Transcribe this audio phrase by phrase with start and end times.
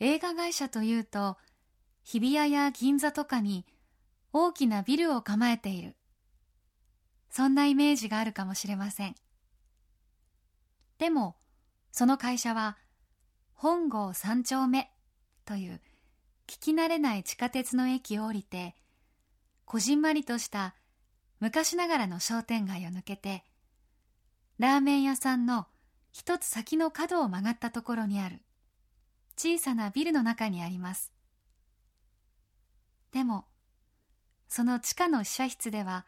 [0.00, 1.36] 映画会社というと
[2.02, 3.66] 日比谷や銀座とかに
[4.32, 5.96] 大きなビルを構えている。
[7.30, 9.14] そんなイメージがあるかもしれません。
[10.98, 11.36] でも
[11.92, 12.78] その会社は
[13.52, 14.90] 本郷三丁目
[15.44, 15.80] という
[16.46, 18.74] 聞き慣れない地下鉄の駅を降りて
[19.64, 20.74] こじんまりとした
[21.40, 23.44] 昔ながらの商店街を抜けて
[24.58, 25.66] ラーメン屋さんの
[26.10, 28.42] 一つ先の角を曲がったところにある。
[29.42, 31.14] 小さなビルの中にあります。
[33.10, 33.46] でも
[34.48, 36.04] その地下の試写室では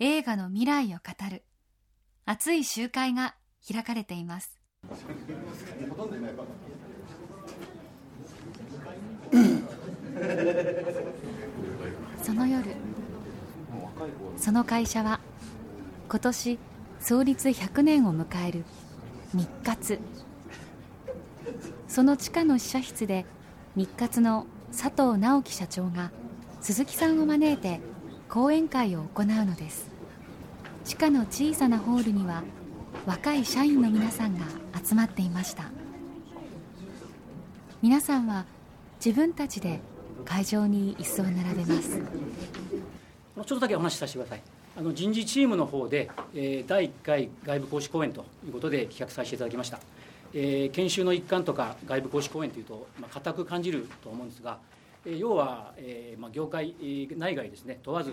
[0.00, 1.44] 映画の未来を語る
[2.24, 3.36] 熱い集会が
[3.72, 4.58] 開かれています。
[12.24, 12.74] その夜
[14.36, 15.20] その会社は
[16.08, 16.58] 今年
[16.98, 18.64] 創立100年を迎える
[19.32, 20.00] 日活。
[21.92, 23.26] その地下の試写室で
[23.76, 26.10] 日活の佐藤直樹社長が
[26.62, 27.80] 鈴木さんを招いて
[28.30, 29.90] 講演会を行うのです。
[30.86, 32.44] 地下の小さなホールには
[33.04, 34.46] 若い社員の皆さんが
[34.82, 35.64] 集まっていました。
[37.82, 38.46] 皆さんは
[39.04, 39.80] 自分たちで
[40.24, 41.98] 会場に椅子を並べます。
[41.98, 44.42] ちょっとだけお話しさせてください。
[44.78, 49.78] あの人事チームの方で、えー、第1回外部講師講演ということで企画させていただきました、
[50.34, 54.58] えー、研修の一環とか外部講師講演というと、まあ、固く感じると思うんですが、
[55.04, 56.74] えー、要は、えーまあ、業界
[57.16, 58.12] 内外ですね問わず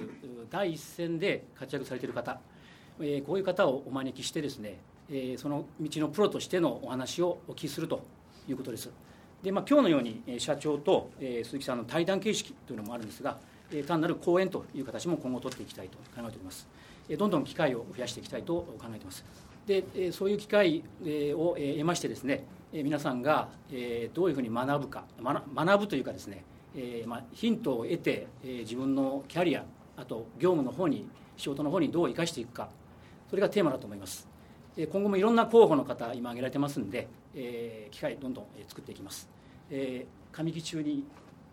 [0.50, 2.40] 第一線で活躍されている方、
[3.00, 8.04] えー、こういう方をお招きしてですね、えー、その道のプロとしてのお話をお聞きすると
[8.48, 8.90] いうことです。
[9.44, 13.38] で、まあ、今日のように社長と、鈴木さんの対談形式というのもあるんですが、
[13.88, 16.68] 単なる講演という形も今後取っていきたいと考えております、
[17.18, 19.24] どんどん機会を増やしていきたいと考えています。
[19.70, 20.84] で、え、そういう機会
[21.36, 23.50] を得ましてですね皆さんが
[24.14, 26.44] どういうふうに学ぶか学ぶというかですね、
[26.76, 29.64] えま、ヒントを得て自分のキャリア
[29.96, 32.70] あと業務の方に仕事の方にどう生かしていくか
[33.30, 34.28] それがテーマだと思います。
[34.92, 39.30] 今後もいろんな候補の方今挙げられてますんで、え、機会どんどん作っていきます、
[39.70, 41.04] え、上期中に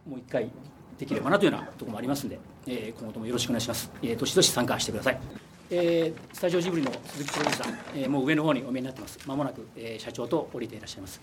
[0.08, 0.48] もう一回
[0.96, 5.45] できればなというようなところもありますんで、え、今後ともよろしくお願いします、えー、どしどし参加してください。
[5.70, 9.18] えー、スタジオジブリの鈴木プロデューサー、えー、もう上の方にお見えになってます。
[9.26, 11.20] まもなく、えー、社長と降りていらっしゃいます。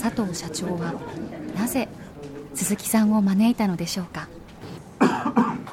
[0.00, 0.94] 佐藤社長は
[1.56, 1.88] なぜ
[2.54, 4.28] 鈴木さんを招いたのでしょうか？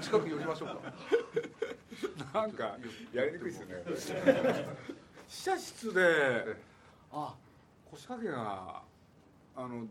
[0.00, 2.76] 近く寄りましょうかなんか
[3.12, 3.82] やりにくいですよね。
[5.26, 6.56] 試写室で
[7.12, 7.34] あ
[7.90, 8.82] 腰掛けが
[9.56, 9.84] あの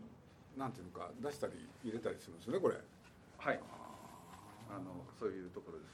[0.56, 1.52] なんていうのか出したり
[1.84, 2.76] 入れたりするんですねこれ。
[3.38, 3.60] はい。
[4.70, 5.88] あのそういうところです。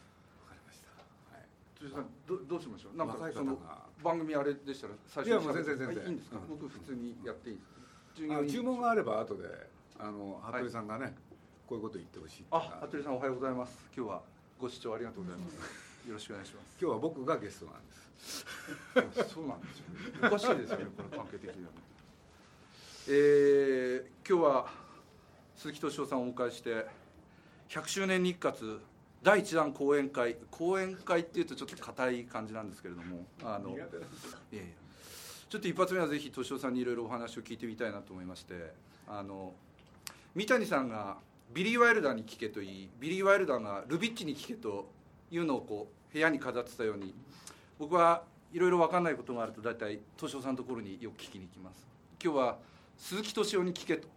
[0.47, 0.89] わかりました。
[1.35, 1.47] はい。
[1.77, 2.97] 辻さんどどうしましょう？
[2.97, 3.59] なんかその
[4.05, 6.05] 番組あれでしたら最初いやもう全然全然。
[6.05, 8.29] いいんですか、僕普通にやっていいです。
[8.29, 9.45] か注文があれば後で
[9.99, 11.13] あの服部さんがね、
[11.69, 13.79] こういうこと言ってほしいあ服部さんおはようございます。
[13.95, 14.23] 今日は
[14.59, 16.09] ご視聴ありがとうございます。
[16.09, 16.77] よろしくお願いします。
[16.81, 17.93] 今日は僕がゲストなんで
[19.23, 19.35] す。
[19.35, 19.85] そうなんですよ、
[20.25, 21.71] おかしいですよねこれ関係的には。
[23.09, 24.67] えー、今日は
[25.57, 26.87] 鈴木敏夫さんをお迎えして
[27.69, 28.81] 100周年日活
[29.23, 30.37] 第一弾講演会。
[30.51, 34.63] 講演会っていうとちょっと硬い感じなんですけれどもあのいやいや
[35.51, 38.73] ちょっと一発目はぜひ敏夫さんにいろいろお話を聞いてみたいなと思いまして
[39.07, 39.53] あの
[40.35, 41.19] 三谷さんが
[41.53, 44.91] ビリー・ワイルダーに聞けといいビリー・ワイルダーがルビッチに聞けと
[45.31, 47.15] いうのをこう部屋に飾ってたように
[47.79, 48.23] 僕は
[48.53, 51.87] いろいろ分かんないことがあると大体敏夫さんのところによく聞きに行きます。
[52.23, 52.59] 今日は
[52.97, 54.09] 鈴木敏夫に聞けと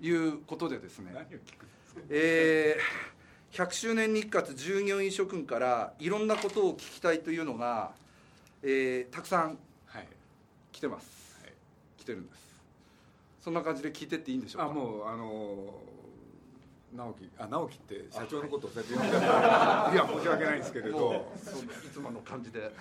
[0.00, 1.12] いうことでですね
[2.10, 7.92] えー、100周年日活従業員諸君からいろんなことを聞きたいというのが、
[8.62, 9.58] えー、たくさん
[10.72, 11.52] 来てます、はい、
[11.96, 12.38] 来てるんです。
[13.40, 14.66] そんな感じで聞いてっていいんでしょうか？
[14.66, 15.74] あもうあの
[16.96, 19.98] 直樹あ直樹って社長のことをそうやって呼んでい。
[19.98, 21.26] や申し訳ないんですけれど。
[21.86, 22.72] いつもの感じで、はい、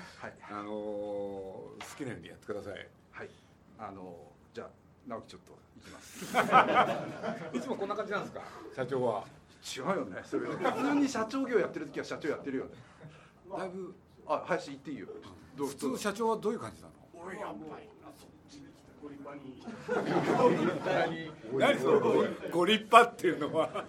[0.50, 2.88] あの好きなようにやってください。
[3.12, 3.30] はい。
[3.78, 4.16] あの
[4.54, 4.70] じゃあ
[5.08, 6.26] 直樹ちょっと行きます。
[7.58, 8.42] いつもこんな感じなんですか？
[8.76, 9.24] 社長は。
[9.66, 12.72] 違うよねそれ普通に社長業やってる時は社長やってるよね。
[13.58, 13.96] だいぶ。
[14.28, 15.08] あ林行っていいよ。
[15.58, 16.94] 普通社長はどういう感じなの？
[17.26, 17.54] 俺やば
[19.36, 22.00] い 何その
[22.52, 23.86] ご立派っていうのは。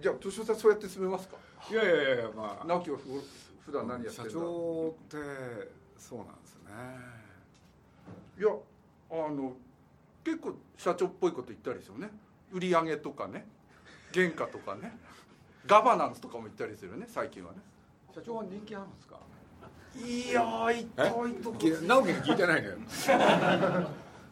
[0.00, 1.36] じゃあ敏夫さんそうやって進めますか？
[1.70, 2.66] いやいやいやまあ。
[2.66, 3.04] 直樹はふ
[3.66, 4.32] 普段何やって社んだ？
[4.32, 5.16] 長って
[5.96, 6.70] そうなんですね。
[8.38, 8.48] いや
[9.10, 9.56] あの
[10.24, 12.10] 結構社長っぽいこと言ったりですよね。
[12.52, 13.46] 売り上げとかね。
[14.12, 14.98] 原価とかね。
[15.66, 17.58] ガバナンスとかも言ったりするよね最近はね。
[18.14, 19.18] 社長は人気あるんですか？
[19.96, 22.76] いやー一え体とき直樹に聞いてないのよ。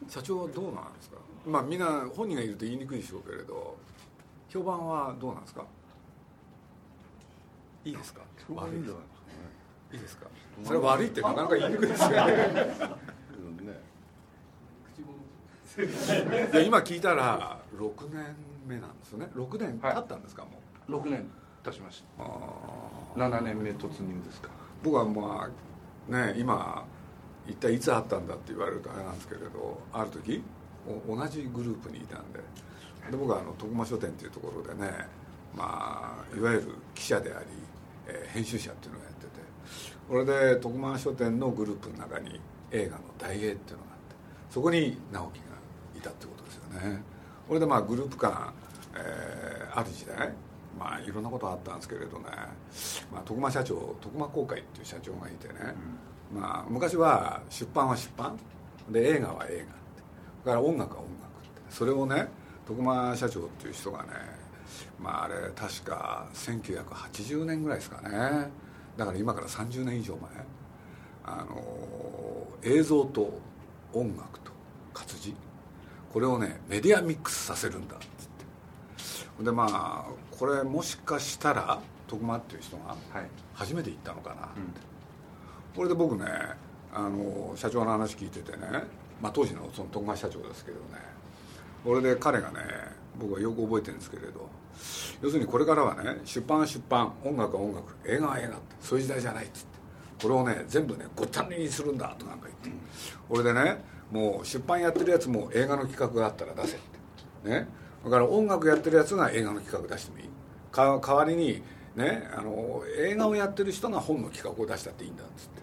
[0.07, 1.17] 社長はどうなんですか？
[1.45, 3.77] まあみんな本人がいると言いにくいでしょうけれど
[4.49, 5.63] 評判はどうなんですか？
[7.85, 8.21] いいですか？
[8.55, 10.27] 悪いいいですか？
[10.63, 12.15] それは悪いってなかなか言いにくいですよね。
[16.53, 18.35] いや今聞いたら6年
[18.67, 19.27] 目なんですよね。
[19.35, 20.49] 6年経ったんですか、も
[20.89, 21.25] う？6年
[21.63, 22.23] 経ちましあ
[23.15, 24.49] た7年目突入ですか
[24.83, 25.47] 僕はま
[26.09, 26.85] あね今
[27.47, 30.43] 一体いつ会ったんだって言われるとあれなんですけれどある時
[31.07, 32.39] 同じグループにいたんで
[33.09, 34.91] で僕はあの徳間書店っていうところでね
[35.55, 37.45] まあいわゆる記者であり、
[38.07, 39.29] えー編集者っていうのをやってて
[40.07, 40.25] これ
[40.55, 42.39] で徳間書店のグループの中に
[42.71, 44.15] 映画の大映っていうのがあって
[44.49, 45.45] そこに直樹が
[45.97, 47.01] いたってことですよね。
[47.47, 48.53] これでまあグループ間、
[48.95, 50.33] えーある時代
[50.81, 52.25] まあいろんなことあったんですけれどね、
[53.13, 55.53] まあ、徳間社長徳間公会っていう社長がいてね、
[56.33, 58.35] まあ、昔は出版は出版。
[58.89, 59.61] で映画は映画って。
[60.45, 61.61] だから音楽は音楽って。
[61.69, 62.27] それをね
[62.65, 64.09] 徳間社長っていう人がね
[64.99, 68.49] まああれ確か1980年ぐらいですかね。
[68.97, 70.29] だから今から30年以上前。
[71.23, 73.39] あの映像と
[73.93, 74.51] 音楽と
[74.95, 75.35] 活字。
[76.11, 78.07] これをねメディアミックスさせるんだっつっ
[79.37, 79.43] て。
[79.43, 82.97] でまあこれもしかしたら徳間っていう人がはい。
[83.53, 84.81] 初めて行ったのかなって、
[85.75, 86.25] これで僕ね
[86.91, 88.57] あの社長の話聞いててね、
[89.21, 90.83] まあ、当時のその徳間社長ですけどね
[91.83, 92.57] これで彼がね
[93.19, 94.49] 僕はよく覚えてるんですけれど
[95.21, 99.77] 要するにこれからはね出版は出版音楽は音楽映画は映画ってそういう時代じゃないっつって
[100.23, 102.81] これをね全部ねごっちゃにするんだとかなんか言って、
[103.29, 103.77] これでね
[104.09, 106.79] もう出版やってるやつも映画の企画があったら出せっ
[107.43, 107.67] てね。
[108.03, 110.23] だから音楽やってるやつが映画の企画出してもいい。
[110.25, 110.30] か
[110.73, 111.61] 代わりに
[111.95, 115.61] ねあの映画をやってる人が本の企画を出したっていいんだっつって。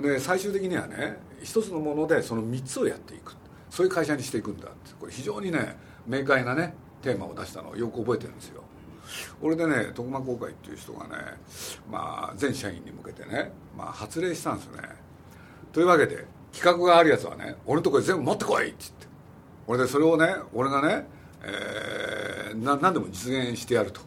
[0.00, 3.34] で最終的にはね一つのものでその3つをやっていく。
[3.70, 4.92] そういう会社にしていくんだって。
[5.00, 5.76] これ非常にね
[6.06, 7.70] 明快なねテーマを出したの。
[7.70, 8.62] をよく覚えてるんですよ。
[9.40, 11.14] 俺でね徳間公会っていう人がね、
[11.90, 14.88] まあ、全社員に向けてね、まあ、発令したんですよね。
[15.72, 19.06] というわけで企画があるやつはね俺のところに全部持ってこいって言って。
[19.66, 21.06] 俺でそれをね俺がね、
[21.42, 24.00] えー、な何でも実現してやると。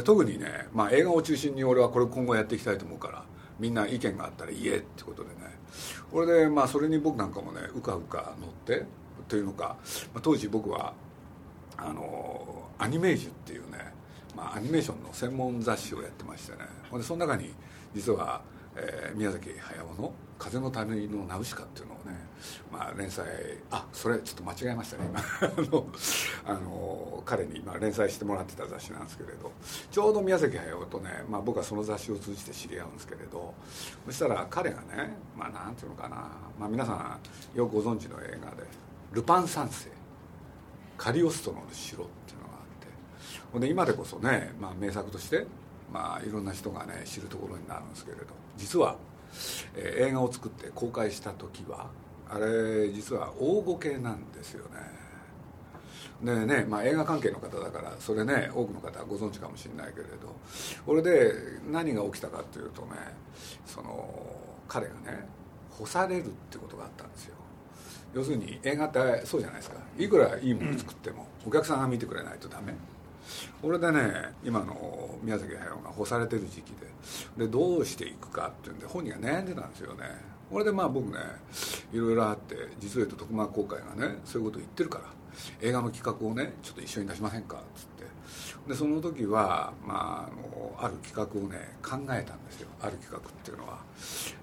[0.00, 3.24] 特にね、まあ、映画を中心に俺はこれ今後やっていきたいと思うから
[3.58, 5.34] みんな意見があったら言えってことでね。
[6.10, 8.84] これでまあそれに僕なんかもねうかうか乗って
[9.28, 9.76] というのか、
[10.14, 10.94] まあ、当時僕は
[11.76, 13.78] あのアニメージュっていうね、
[14.36, 16.58] まあ、アニメーションの専門雑誌をやってましてね。
[16.90, 17.52] ほんでその中に
[17.94, 18.42] 実は、
[18.76, 22.18] えー宮崎駿の「風の谷のナウシカ」っていうのをね、
[22.70, 23.26] まあ、連載
[23.70, 25.04] あそれちょっと間違えましたね。
[25.10, 25.20] 今
[26.46, 29.52] あの彼に今連載してもらってた雑誌なんですけれど
[29.90, 33.54] ちょうど宮崎駿とね、まあ、僕はその雑誌を通じて知り合うんですけれど
[34.06, 36.16] そしたら彼がねまあなんていうのかな、
[36.58, 38.66] まあ、皆さんよくご存知の映画で
[39.12, 39.90] 「ルパン三世」
[40.98, 42.86] カリオストロの城っていうのがあって
[43.52, 45.46] ほんで今でこそね、まあ、名作として、
[45.92, 48.24] まあ、いろんな人がね知るところになるんですけれど
[48.56, 48.96] 実は、
[49.74, 51.88] えー映画を作って公開した時は
[52.34, 54.80] あれ実は大ごけなんですよね。
[56.22, 60.32] でね、まあ、映画関係の方だからそれね多くの方はご存知かもしれないけれど
[60.86, 61.32] これで
[61.70, 62.88] 何が起きたかっていうとね
[63.66, 64.08] その
[64.68, 65.26] 彼がね
[65.70, 67.34] 干されるってことがあったんですよ。
[68.14, 69.76] 要するに映画ってそうじゃないですか。
[69.98, 72.74] いくらいいもの作ってもお客さんが見てくれないとダメ。
[73.60, 76.72] これでね今の宮崎駿が干されてる時期
[77.36, 80.31] ででどうしていくかっていうんで本人が悩んでたんですよね。
[80.52, 81.18] これでまあ僕ね
[81.94, 85.04] いろいろあって実を言うと徳間公会がねそういうことを言ってるから
[85.62, 88.02] 映画の企画をねちょっと一緒に出しませんかっつって。
[88.68, 92.68] でその時は、まあ、あのある企画をね考えたんですよ。
[92.80, 93.78] ある企画っていうのは、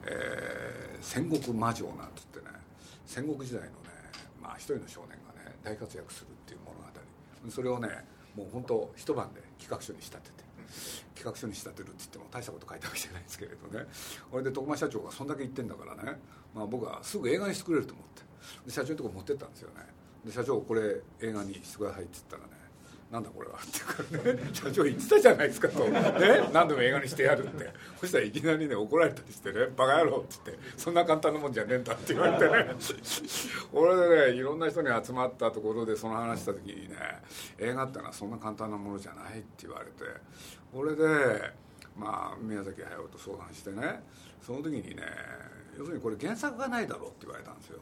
[0.06, 2.46] えー戦国魔女なんつってね。
[3.06, 3.74] 戦国時代のね、
[4.42, 6.86] まあ、一人の少年がね大活躍するっていう物語。
[7.50, 7.88] それをね
[8.36, 10.49] もう本当一晩で企画書に仕立てて。
[11.16, 13.86] 企画書に仕立てるって言っても大したこと書いたわけじゃないですけれどね。
[14.32, 16.20] これで徳間社長がそんだけ言ってんだからね、
[16.54, 18.22] まあ、僕はすぐ映画にしてくれると思って。
[18.66, 19.86] で社長のとこ持ってったんですよね。
[20.26, 22.60] で社長これ映画にしてくださいって言ったらね
[23.12, 27.74] なんだこれはっていうからね 社長言ってたじゃないですかと、ね、何度も映画にしてやるって。
[28.00, 32.76] そしたらいきなりね怒られたりしてね「バカ野郎」って言って「そんな簡単なもんじゃねえんだ」って言われてね。
[33.74, 36.96] 俺でねいろんな人に集まったところでその話した時にね
[37.58, 40.04] 映画ってのはそんな簡単なものじゃないって言われて。
[40.74, 41.06] 俺で
[41.98, 44.04] まあ宮崎駿と相談してね
[44.42, 45.04] その時にね
[45.78, 47.80] 要するにこれ原作がないだろうって言われたんですよ。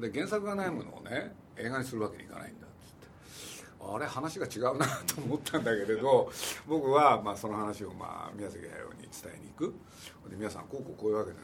[0.00, 2.66] で原作がないものをね映画にするわけにいかないんだ
[3.82, 6.30] あれ話が違うなと思ったんだけれど
[6.66, 9.74] 僕はまあその話をまあ宮崎駿に伝えに行く。
[10.28, 11.42] で皆さんこうこうこういうわけでね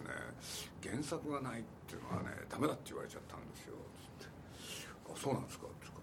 [0.83, 3.75] 原作がないっていうのはねダメだって言われちゃったんですよ。
[4.21, 4.33] つって
[5.09, 5.87] 「あそうなんですか」って。
[5.87, 5.97] 言う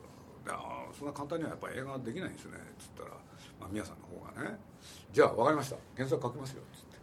[0.46, 0.60] から
[0.98, 3.16] そんな簡単にはやっぱ映画できないんですね」っつったら、
[3.64, 4.60] まあ、宮さんの方がね
[5.14, 5.78] 「じゃあ分かりました。
[5.96, 6.98] 原作書きますよ」っつって。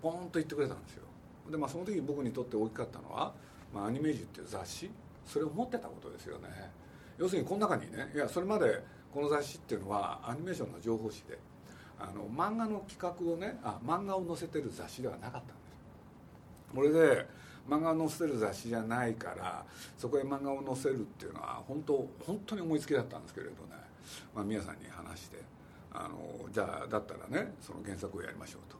[0.00, 1.02] ポーンと言ってくれたんですよ。
[1.50, 3.34] でまあその時僕にとって大きかったのは
[3.74, 4.90] 「まあ、アニメージュ」っていう雑誌。
[5.26, 6.48] それを持ってたことですよね。
[7.18, 11.38] 要するにこの中にねいやそれまでこの雑誌っていうのはアニメーションの情報誌で
[11.98, 16.74] あの漫画の企画をねあ漫画を載せてる雑誌ではなかったんです。
[16.74, 17.26] これで
[17.68, 19.66] 漫画を載せる雑誌じゃないから
[19.98, 23.76] そこへ漫画を載せるっていうのは本当本当に思いつきだったんですけれどね、
[24.34, 25.42] まあ、皆さんに話して
[25.92, 28.76] あのじゃあだったらねその原作をやりましょうと。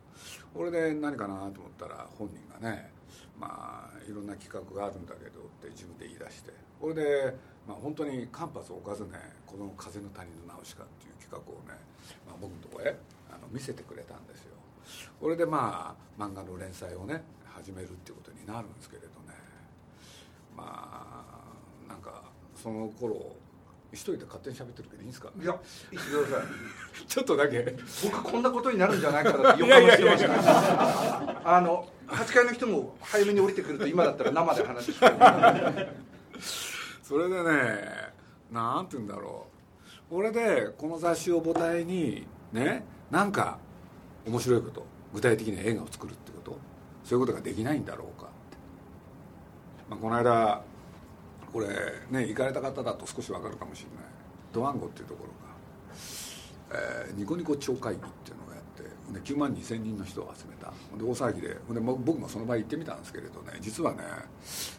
[0.53, 2.91] これで何かなと思ったら本人がね
[3.39, 6.53] まあいろんな企画があるんだけどって自分で言い出して。
[6.81, 7.35] これで
[7.69, 11.79] まあ、本当に間髪を置かずねこの「風の谷のナウシカ」っていう企画をね、
[12.27, 12.97] まあ、僕のとこへ
[13.31, 14.55] あの見せてくれたんですよ。
[15.21, 19.37] これでまあ漫画の連載をね始めるっていうことになるんですけれどね。
[20.57, 20.65] ま
[21.87, 22.23] あなんか
[22.57, 23.37] その頃
[23.93, 25.31] 一人で勝手に喋ってるけどいいんですか？
[25.41, 25.57] いや
[25.91, 27.77] 言ってくださいちょっとだけ。
[28.05, 35.07] 僕こんなことになるんじゃないかなって予感がしてました あの8階の人も早めに降りてくると今だったら生で話して
[37.03, 38.13] それでね
[38.51, 39.47] なんて言うんだろ
[40.11, 40.17] う。
[40.17, 43.59] 俺でこの雑誌を母体にねなんか
[44.27, 46.59] 面白いこと具体的な映画を作るってこと
[47.05, 48.57] そういうことができないんだろうかって、
[49.91, 50.63] まあ、この間
[51.53, 51.69] これ
[52.11, 54.09] ね行かれた方だと少し分かるかもしれない。
[54.53, 55.31] ドワンゴっていうところ
[56.77, 60.73] が、えー、ニコニコ超会議っていうのをやってで9万2千人の人を集めた。
[60.97, 63.99] で大騒ぎでで僕もその場行ってみたんですけれどね実はね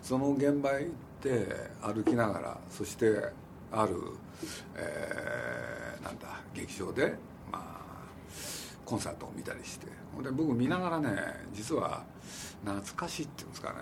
[0.04, 0.90] その現場行っ
[1.22, 1.48] て
[1.82, 3.32] 歩きながらそして
[3.72, 3.96] ある、
[4.76, 7.14] えー、なんだ劇場で、
[7.52, 7.60] まあ、
[8.84, 9.88] コンサートを見たりして。
[10.24, 11.12] で僕見ながらね
[11.54, 12.04] 実は
[12.66, 13.76] 懐かしいっていうんですかね。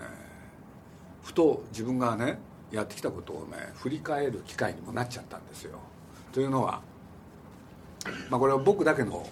[1.23, 2.39] ふと自分がね
[2.71, 5.79] やってきたことをね振り返る機会にもなっちゃったんですよ。
[6.31, 6.81] というのは、
[8.29, 9.27] まあ、これは僕だけの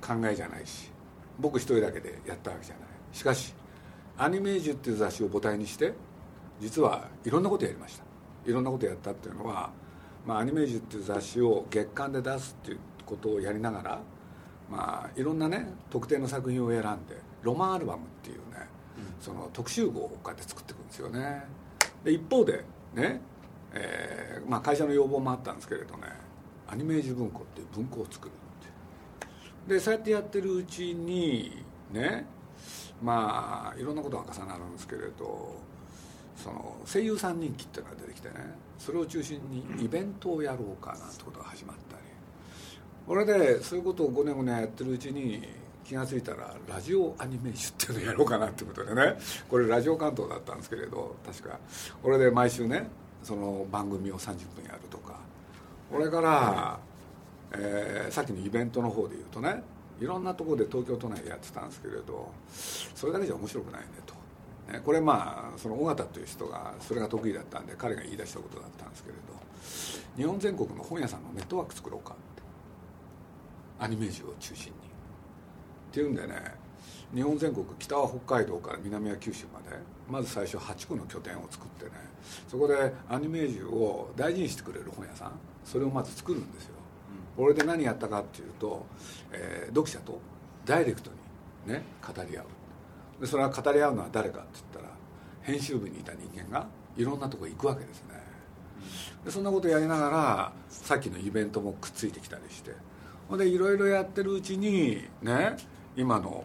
[0.00, 0.90] 考えじゃないし
[1.38, 2.84] 僕一人だけでやったわけじゃない。
[3.12, 3.54] しかし
[4.18, 5.94] 「アニメージュ」っていう雑誌を母体にして
[6.60, 8.04] 実はいろんなことやりました。
[8.44, 9.70] いろんなことやったっていうのは、
[10.26, 14.00] まあ、アニメージュっていう雑誌を月間で出すっていうことをやりながら、
[14.70, 18.42] まあ、いろんなね特定の作品を選んでロマンアルバムっていうね、
[18.98, 21.44] うん、その特集号をこうやって作っていくんですよね
[22.04, 23.20] で一方でね、
[23.72, 26.08] えーまあ、会社の要望もあったんですけれどね
[26.68, 32.26] アニメージュ文庫っていう文庫を作るってでそうやってやってるうちにね
[33.02, 35.54] まあいろんなことが重なるんですけれど
[36.36, 38.34] その声優さん人気っていうのが出てきてね
[38.78, 42.02] それを中心にイベントをやろうかなんてことが始まったり。
[43.06, 45.42] これでそういうことを5年5年やってるうちに
[45.84, 49.16] 気が付いたらラジオアニメーションっていうのをやろうかなってことでね。
[49.48, 51.58] これラジオ関東だったんですけれど確か。
[52.02, 52.88] これで毎週ね
[53.22, 55.20] その番組を30分やるとか。
[55.90, 56.78] これから、
[57.52, 59.62] えー、さっきのイベントの方で言うとね
[60.00, 62.32] いろんなところで東京都内でやってたんですけれど
[62.94, 64.14] それだけじゃ面白くないねと。
[64.72, 69.20] ねこれまあその尾形という人がそれが得意だったんで彼が言い出したことだったんですけれど
[70.16, 72.32] 日本全国の本屋さんのネットワーク作ろうかって。
[73.82, 74.81] アニメージュを中心に。
[75.92, 76.34] っていうんでね。
[77.14, 79.76] 日本全国北は北海道から南は九州まで。
[80.08, 81.90] まず最初8個の拠点を作ってね。
[82.48, 85.32] そこでアニメージュを大事にしてくれる本屋さん。
[85.64, 86.74] それをまず作るんですよ、
[87.36, 88.84] これで何やったかっていうと、
[89.30, 90.18] えー、読者と
[90.64, 91.10] ダイレクト
[91.66, 92.44] にね語り合う。
[93.20, 94.94] でそれは語り合うのは誰かって言ったら
[95.42, 98.14] 編集部にいた人間がいろんなとこ行くわけですね。
[99.24, 102.72] でそんなことやりながらさっきのイベントもくっついてきたりして。
[103.28, 105.56] ほんでいろいろやってるうちにね
[105.96, 106.44] 今の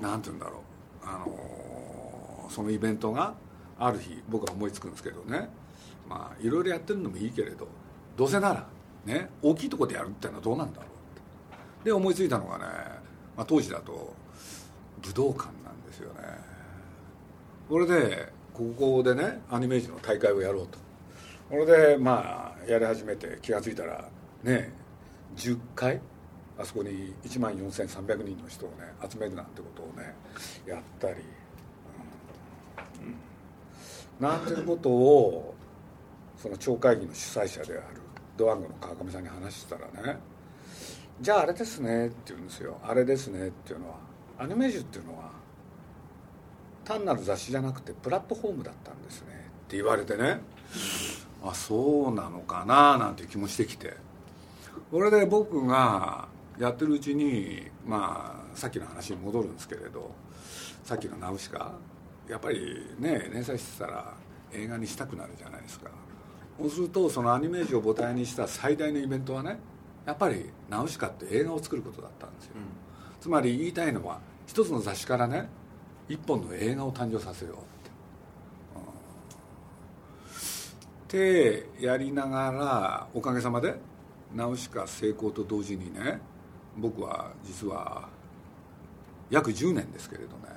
[0.00, 3.34] 何て言うんだろうあのそのイベントが
[3.78, 5.48] ある日僕は思いつくんですけどね。
[6.08, 7.68] まあいろいろやってるのもいいけれど
[8.16, 8.66] どうせなら
[9.04, 11.84] ね大きいとこでやるってのはどうなんだろうって。
[11.84, 12.64] で思いついたのがね、
[13.36, 14.14] まあ、当時だと
[15.02, 16.20] 武道館なんですよね。
[17.68, 20.78] これでここでねアニメージュの大会をやろうと。
[21.50, 24.08] これでまあやり始めて気が付いたら
[24.42, 24.72] ね
[25.36, 26.00] 10回
[26.58, 28.76] あそこに1万4300人の人をね
[29.08, 30.14] 集めるなんてことをね
[30.66, 31.14] やったり、
[34.20, 35.54] うん、なんていうことを
[36.36, 38.00] その町会議の主催者である
[38.36, 40.18] ドワンゴの川上さんに話したらね
[41.20, 43.96] 「じゃああれですね」って言うんですよ「あれですね」っていうのは
[44.38, 45.30] アニメージュっていうのは
[46.84, 49.28] 単なる雑誌じゃなくてプラットフォームだったんですね
[49.66, 50.40] って言われてね
[51.44, 54.08] あそうなのかななんていう気もしてきて。
[54.90, 60.10] これで僕がやってるうちにまあさっきの話に戻るんですけれど
[60.84, 61.72] さっきの「ナウシカ」
[62.28, 64.14] やっぱりね連載してたら
[64.52, 65.90] 映画にしたくなるじゃないですか。
[66.58, 69.60] そうするとそのアニメージを母体にした最大のイベントはね
[70.04, 72.62] やっぱり「ナウシカ」って映画を作ることだったんですよ、うん、
[73.20, 75.48] つまり言いたいのは一つの雑誌からね
[76.08, 77.58] 一本の映画を誕生させようっ
[81.08, 81.68] て。
[81.80, 83.78] やりながらおかげさまで
[84.34, 86.20] ナウシカ成功と同時にね
[86.78, 88.08] 僕は実は
[89.30, 90.48] 約10年ですけれどね。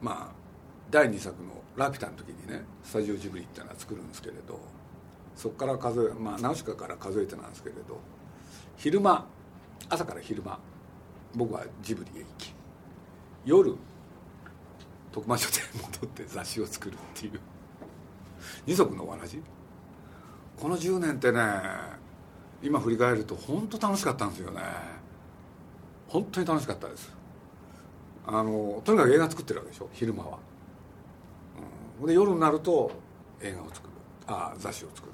[0.00, 0.34] まあ
[0.90, 4.60] 第2作の「ラピュタ」の時にねスタジオジブリっていうのは作るんですけれど
[5.34, 7.98] そこから数えまあナウシカから数えてなんですけれど
[8.76, 9.26] 昼間
[9.88, 10.58] 朝から昼間
[11.34, 12.54] 僕はジブリへ行き
[13.46, 13.74] 夜
[15.10, 17.40] 徳間書店に戻って雑誌を作るっていう。
[18.66, 19.42] 二足のわらじ？
[20.60, 21.40] この10年ってね
[22.64, 24.62] 今振り返ると本当楽しかったんですよね。
[26.08, 27.12] 本当に楽しかったです。
[28.26, 30.38] あのとにかく映画作ってるわけでしょ昼間は、
[32.00, 32.90] うん、で夜になると
[33.42, 33.92] 映画を作る。
[34.26, 35.12] あ雑誌を作る。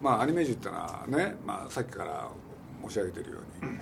[0.00, 2.28] まあアニメージュってのはね、まあ、さっきから
[2.86, 3.72] 申し上げてるように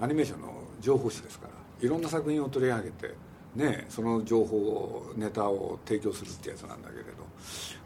[0.00, 1.52] アニメーションの情報誌ですから
[1.86, 3.14] いろんな作品を取り上げて
[3.54, 7.10] ねその情報をネタを提供するってやつなんだけれど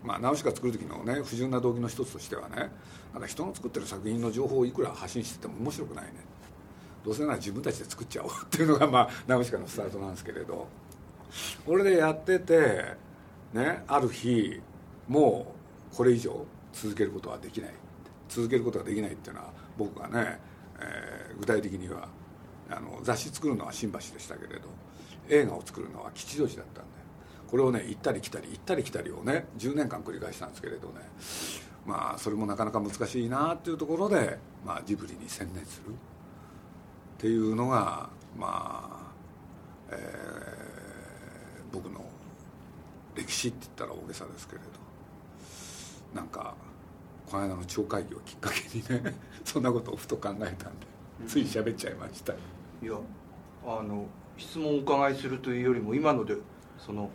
[0.03, 2.71] まあ、ナウシカ作る時のね不純な動機の一つとしてはね
[3.13, 6.13] なんか人の作ってる作品の情報をいくら発信してても面白くないね。
[7.05, 8.31] どうせなら自分たちで作っちゃおう。
[8.31, 10.67] っていうのが、まあ、ナウシカのスタートなんですけれど。
[11.65, 12.85] これでやってて、
[13.53, 14.61] ね、ある日
[15.09, 15.55] も
[15.93, 17.71] うこれ以上続けることはできない。
[18.29, 20.39] 続けることができないっていうのは僕がね、
[20.81, 22.09] えー、具体的には
[22.71, 24.69] あの雑誌作るのは新橋でしたけれど
[25.31, 26.98] 映画を作るのは吉祥寺だったんで。
[27.51, 30.95] これをね行ったり来たり行ったり来たりをね10年間繰り返したんですけれどね。
[31.87, 35.93] まあそれもなかなか難しいなっていうところで、まあ、ジブリに専念する。
[35.93, 35.95] っ
[37.17, 39.11] ていうのがま
[39.89, 42.05] あ、えー、僕の
[43.15, 44.89] 歴史って言ったら大げさですけれど。
[46.15, 46.55] なんか
[47.31, 50.87] この間の町会議をきっかけにね そんなことをふと考えたんで
[51.27, 52.37] つい喋っちゃいました、い
[52.83, 52.93] や
[53.67, 54.07] あの
[54.37, 56.37] 質問をお伺いするというよりも今ので
[56.79, 57.11] その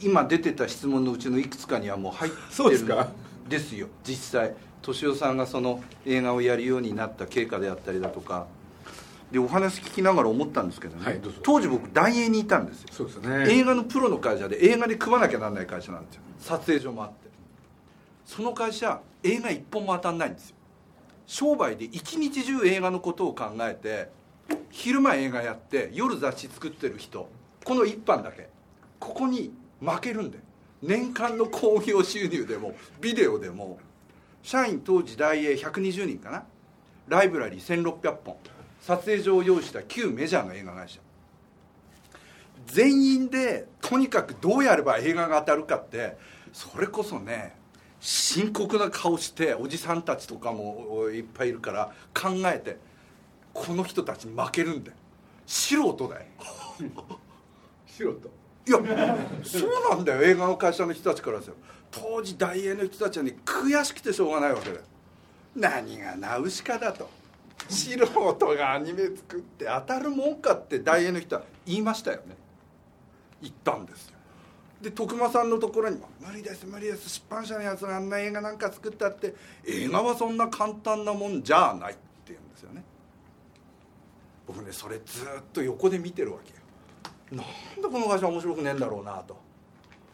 [0.00, 3.88] 今出てた質問のうちのいくつかにはもう入ってるん ですよ。
[4.04, 4.54] 実際。
[4.82, 8.46] 敏夫さんがその映画をやるようになった経過であったりだとか。
[9.30, 12.88] でお話聞きながら思ったんですけどね、はい、当時僕大映にいたんですよ。
[12.92, 16.22] そうです、ね、映画のプロの会社で映画で組まなきゃなんない会社なんですよ。
[16.38, 17.28] 撮影所もあって。
[18.24, 20.56] その会社映画一本も当たんないんですよ。
[21.26, 24.10] 商売で一日中映画のことを考えて
[24.70, 27.28] 昼間映画やって夜雑誌作ってる人。
[27.64, 28.48] この一班だけ。
[29.00, 30.42] ここに負けるんだよ。
[30.82, 33.78] 年間の興行収入でもビデオでも
[34.42, 36.44] 社員当時大英120人かな。
[37.08, 38.36] ライブラリー1600本。
[38.80, 41.00] 撮影所を用意した旧メジャーの映画会社。
[42.66, 46.16] 全員でとにかくどうやれば映画が当たるかって
[46.52, 47.54] それこそね
[48.00, 52.78] 深刻な顔しておじさんたちとかもいっぱいいるから考えて
[53.52, 54.96] この人たちに負けるんだよ。
[55.46, 56.22] 素人だよ。
[57.86, 58.45] 素人。
[58.66, 58.78] いや
[59.44, 60.22] そうなんだよ。
[60.22, 61.54] 映画の会社の人たちからですよ
[61.90, 64.82] 当時大英の人たちはね悔しくてしょうがないわけだよ。
[65.54, 67.08] 何がナウシカだと。
[67.68, 72.36] 素人がアニメ作って当たるもんかって大英の人は言いましたよね。
[73.40, 74.16] 言ったんですよ。
[74.82, 77.08] で徳間さんのところにも「無理です無理です。
[77.08, 79.34] 出版社のやつがあんな映画なんか作ったって。
[79.64, 82.84] 映画はそんな簡単なもんじゃない」って言うんですよね。
[84.46, 86.52] 僕ねそれずっと横で見てるわけ。
[87.32, 89.36] なんでこの会社面白くねえんだろうなと。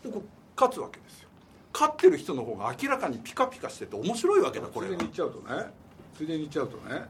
[0.02, 0.22] でこ
[0.56, 1.28] 勝つわけですよ。
[1.72, 5.70] 勝ってる人の方が明らかにピカピカしてて面白いわけだこれついでに言っちゃうとね。
[6.14, 7.04] ついでに言っちゃうとね。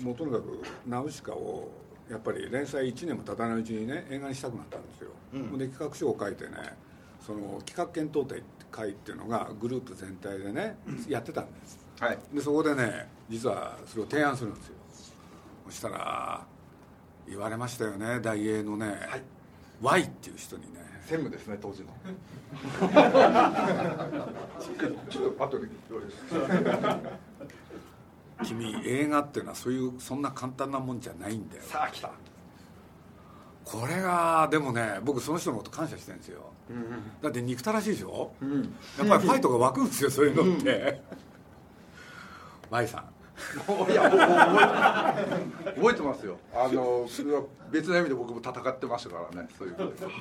[0.00, 1.68] もうとにかくナウシカを
[2.10, 6.52] やっぱり連載1年も経たないうちにね映画にしたくなったんですよ、うん、で企画書を書いてね
[7.24, 8.26] その企画検討
[8.70, 14.74] 会っていうのがグループ全体でね、うん、やってたんです、はい、でそこでね実はそれを提案するんですよ。
[15.66, 16.46] そしたら
[17.28, 19.22] 言われましたよね大英のね、はい
[19.82, 20.86] Y っていう人にね。
[21.06, 21.88] 専務ですね当時の。
[25.08, 25.68] ちょっと後で
[28.44, 31.62] 君映画っていうのはそういうそんな簡単なもんじゃないんだよ。
[31.62, 32.10] さあ来た。
[33.64, 36.84] これがでもね僕その人のこと感謝してるんですよ、うんうん。
[37.20, 38.62] だって憎たらしいでしょ、うん。
[38.98, 41.02] やっぱりファイトが湧くんですよそういうのって、
[42.70, 43.04] Y さん
[43.90, 44.22] いや覚
[45.70, 46.38] え覚えてますよ。
[46.54, 47.06] あの
[47.70, 50.12] 別の意味で僕も戦ってましたからねそういうことで。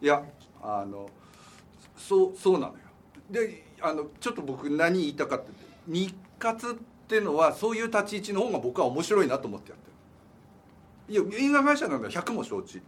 [0.00, 0.22] いや
[0.62, 1.10] あの
[1.96, 2.78] そうそうなのよ。
[3.30, 5.50] であのちょっと僕何言いたかって
[5.86, 6.74] 日活っ
[7.08, 9.86] ていうのはそういう立ち位置の方が僕は面白いなと思ってやって
[11.12, 11.28] る。
[11.30, 12.80] いや映画会社なんだ100も承知。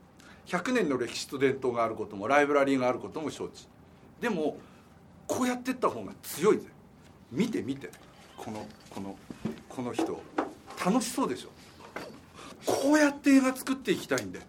[0.47, 3.69] 100年の歴史と伝統があることもライブラリーがあることも承知。
[4.21, 4.59] でも
[5.27, 6.67] こうやってった方が強いぜ。
[7.31, 7.91] 見て見て。
[8.43, 9.17] このこの
[9.69, 10.23] この人
[10.85, 11.51] 楽しそうでしょ？
[12.65, 14.41] こうやって映画作っていきたいんで。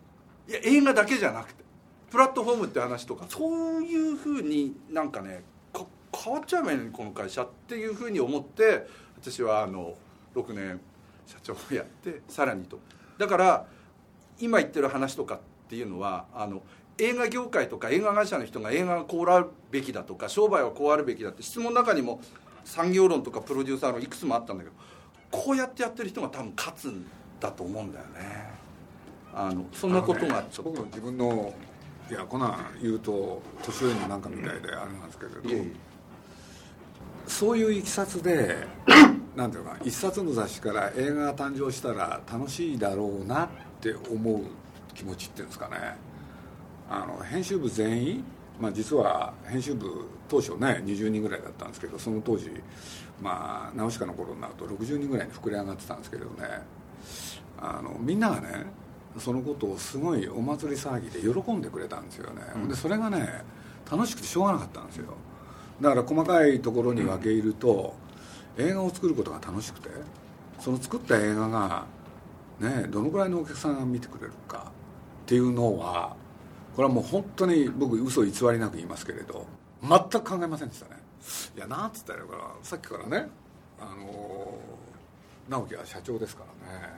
[0.47, 1.63] いや映画だけじゃなくて
[2.09, 5.43] プラットフォームって話とかそういうふうになんかね
[6.23, 8.87] 変わっちゃえばいこの会社っていうふうに思って
[9.21, 9.95] 私はあの
[10.35, 10.79] 6年
[11.25, 12.79] 社長をやってさらにと。
[13.17, 13.65] だから
[14.39, 16.63] 今言ってる話とかっていうのはあの
[16.97, 22.19] 映画業界とか映画会社の人が映画がこうあるべきだとか商売はこうあるべきだって質問の中にも
[22.65, 24.75] 産業論とかプロデューサーのいくつもあったんだけど
[25.31, 27.05] こうやってやってる人が多分勝つん
[27.39, 28.51] だと思うんだよね。
[29.33, 31.53] あのそんなことがちょっと、僕の自分の
[32.09, 35.71] いやこんなん言うと年上のなんかみたいであれなんですけれど、いえいえ。
[37.27, 38.67] そういういきさつで
[39.35, 44.43] なんていうのかな一冊の雑誌から映画が誕生したら楽しいだろうなって思う
[44.93, 45.95] 気持ちっていうんですかね。
[46.89, 48.23] あの編集部全員、
[48.61, 52.51] まあ、実は編集部当初ね20人ぐらいだったんですけどその当時
[53.19, 56.47] まあナウシカの頃になると60人ぐらいに膨れ上がってたんですけれどね
[57.59, 58.65] あのみんながね
[59.17, 63.43] そのことをすごいお祭り騒ぎで喜んでくれたんですよね、でそれがね
[63.89, 65.13] 楽しくてしょうがなかったんですよ。
[65.81, 67.93] だから細かいところに分け入ると、
[68.57, 69.89] 映画を作ることが楽しくて
[70.59, 71.85] その作った映画が
[72.59, 74.71] ねどのくらいのお客さんが見てくれるか
[75.23, 76.15] っていうのは
[76.75, 79.45] これはもう本当に僕嘘偽りなく言いますけれど
[79.81, 81.01] 全く考えませんでしたね。
[81.55, 83.29] いやなんつったらいいのかなさっきからね
[83.79, 84.57] あの
[85.49, 86.89] 直樹は社長ですからね。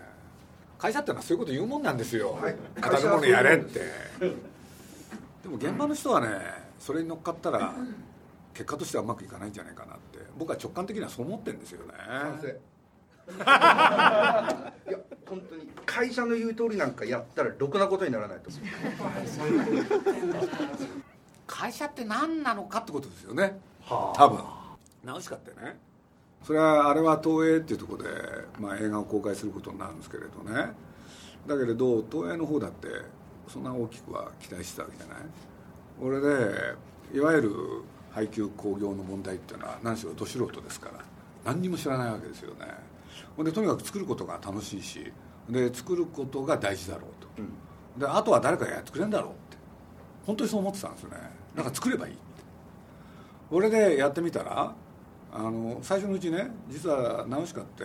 [0.77, 2.55] 会社ってのはそういうこと言うもんなんですよ、はい。
[2.81, 3.79] 片付物やれって。
[4.19, 6.27] でも現場の人はね
[6.79, 7.73] それに乗っかったら
[8.53, 10.19] 結果としてはうまくいかないんじゃないかなって。
[10.37, 11.93] 僕は直感的にはそう思ってるんですよね。
[14.87, 18.61] いや 本当に会社の言う通りなんかやったらろくなことにならないと思う。
[21.47, 23.59] 会社って何なのかってことですよね。
[23.81, 24.39] は多分。
[25.03, 25.77] ナウシカってね。
[26.43, 28.09] それはあれは東映っていうところで、
[28.59, 30.73] まあ、映画を公開することになるんですけれどね。
[31.47, 32.87] だけれど東映の方だって
[33.47, 35.17] そんな大きくは期待してたわけじゃない。
[36.01, 36.75] 俺で
[37.13, 37.51] いわゆる
[38.11, 41.03] 配給興行の問題っていうのは何しろど素人ですから
[41.45, 42.67] 何にも知らないわけですよね
[43.39, 45.11] でとにかく作ることが楽しいし
[45.49, 49.57] で作ることが大事だろうと、であとは誰かがやってくれるんだろうって。
[50.25, 51.17] 本当にそう思ってたんですよね。
[51.55, 52.21] だから作ればいいって。
[53.51, 54.73] 俺でやってみたら
[55.33, 57.83] あの最初のうちね実はナウシカって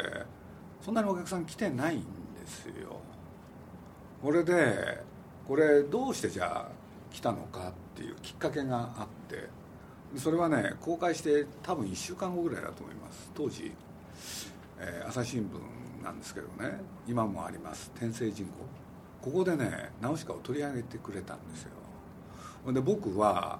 [0.82, 2.04] そんなにお客さん来てないんで
[2.46, 3.00] すよ。
[4.22, 5.02] 俺で
[5.46, 6.72] これどうしてじゃあ
[7.10, 9.48] 来たのかっていうきっかけがあって。
[10.16, 13.30] それはね公開して多分1週間後ぐらいだと思います。
[13.34, 13.70] 当時、
[14.78, 18.52] えー朝日新聞なんですけどね今もあります天聖人口。
[19.20, 21.70] ここでねナウシカを取り上げてくれたんですよ。
[22.64, 23.58] ほんで僕は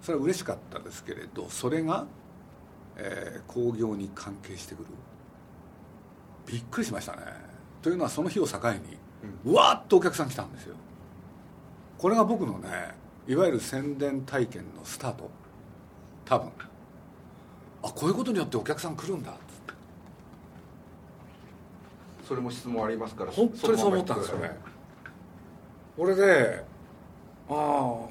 [0.00, 2.06] それは嬉しかったですけれどそれが、
[2.96, 4.88] えー興行に関係してくる。
[6.46, 7.18] びっくりしましたね。
[7.82, 8.96] というのはその日を境に、
[9.44, 10.74] うわーっとお客さん来たんですよ。
[11.98, 12.68] これが僕のね
[13.26, 15.30] いわゆる宣伝体験のスタート。
[16.24, 16.50] 多分。
[17.82, 19.32] あこういうことによってお客さん来るんだ
[22.28, 24.50] それも質問ありますから本当にそう思ったんですよね。
[25.96, 26.62] 俺で
[27.48, 27.54] ああ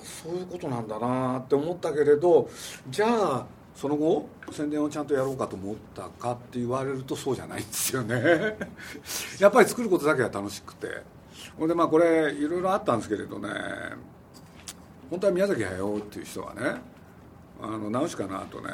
[0.03, 2.49] そういうことなんだなって思ったけれど
[2.89, 8.57] じゃあその後宣伝をちゃんとやろうかと思ったかって言われるとそうじゃないんですよね。
[9.39, 11.17] やっぱり作ることだけが楽しくて。
[11.57, 13.49] ほんでまあこれいろいろあったんですけれどね
[15.09, 16.61] 本当は宮崎駿っていう人はね
[17.61, 18.69] あのナウシカの後ね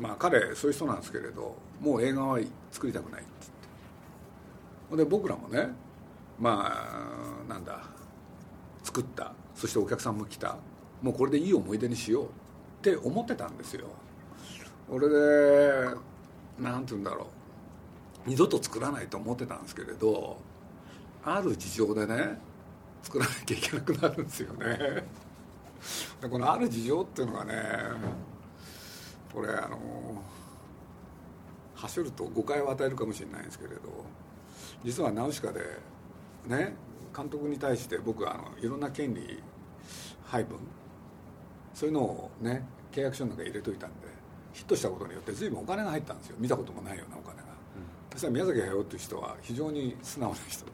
[0.00, 2.40] まあ彼そういう人なんですけれどもう映画は
[2.70, 3.22] 作りたくない
[4.96, 5.68] で僕らもね
[6.38, 6.72] ま
[7.46, 7.80] あなんだ
[8.82, 10.56] 作ったそしてお客さんも来た
[11.02, 12.28] もうこれでいい思い出にしようっ
[12.82, 13.86] て思ってたんですよ。
[14.90, 15.88] 俺で
[16.58, 17.24] なんて言うんだろ
[18.26, 20.38] う二度と作らないと思ってたんですけれど
[21.24, 22.38] ある事情でね
[23.02, 25.04] 作らなきゃいけなくなるんですよね。
[26.20, 27.54] でこのある事情っていうのがね
[29.32, 29.78] これあの
[31.74, 33.80] 走ると誤解を与えるかもしれないんですけれど
[34.84, 35.60] 実はナウシカで
[36.46, 36.74] ね
[37.16, 39.42] 監督に対して僕はあのいろんな権利
[40.24, 40.58] 配分
[41.74, 44.08] そういうのをね契約書の中に入れといたんで
[44.52, 46.36] ヒットしたことによって随分お金が入ったんですよ。
[46.38, 47.48] 見たこともないようなお金が、うん、
[48.12, 50.70] そしたら宮崎駿っていう人は非常に素直な人で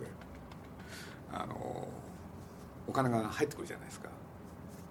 [1.33, 1.88] あの
[2.87, 4.09] お金が入ってくるじゃないですか。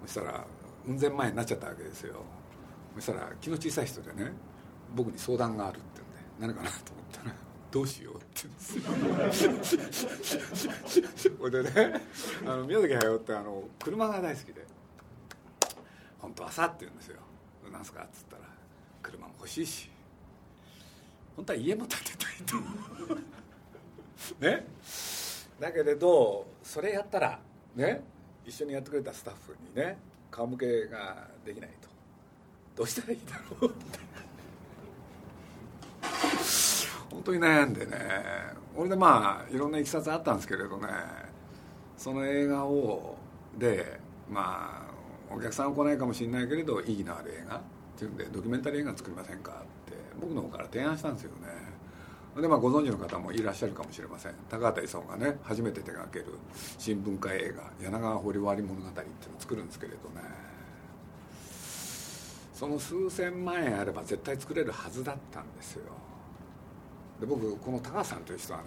[0.06, 0.46] そしたら
[0.88, 2.16] うん千万円になっちゃったわけですよ。
[2.96, 4.32] そしたら気の小さい人でね
[4.96, 6.02] 僕に相談があるって
[6.40, 7.36] 言うんで何かなと思ったら
[7.74, 9.68] 「どうしよう」って言うんで
[11.18, 11.50] すよ。
[11.50, 12.02] でね
[12.46, 14.64] あの宮崎駿ってあの車が大好きで
[16.22, 17.20] 「本当はさ」って言うんですよ
[17.74, 18.44] 「なんすか?」っつったら
[19.02, 19.90] 「車も欲しいし
[21.36, 22.58] 本当は家も建てたいと」
[24.40, 24.68] ね。
[25.60, 27.40] だけれどそれやったら
[27.76, 28.04] ね
[28.46, 29.98] 一緒にやってくれたスタッフにね
[30.30, 31.90] 顔向けができないと。
[32.76, 34.13] どうしたらいいだろうって。
[37.14, 37.98] 本当に悩んでね
[38.76, 40.88] 俺でまあいろんないきさつあったんですけれどね
[41.96, 43.16] その映画を
[43.58, 44.00] で
[44.30, 44.88] ま
[45.32, 47.62] あお客さんは来ないかもしれないけれど意義のある映画っ
[47.98, 49.56] ていうんでドキュメンタリー映画作りませんかっ
[49.92, 51.74] て僕の方から提案したんですよね。
[52.42, 54.34] でまあご存知の方もいらっしゃるかもしれません。
[54.50, 56.26] 高畑勲がね初めて手がける
[56.80, 60.22] 新聞会映画「柳川堀割物語」っていうのを作るんですけれどね。
[62.54, 65.84] その数千万円あれば絶対作れるはずだったんですよ。
[67.20, 68.66] で僕この高橋さんという人はね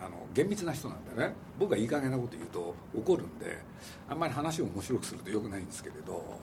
[0.00, 3.58] あの厳密な人なんでね僕がいい加減なこと言うと怒るんで
[4.08, 6.40] あんまり話を面白くするとよくないんですけれど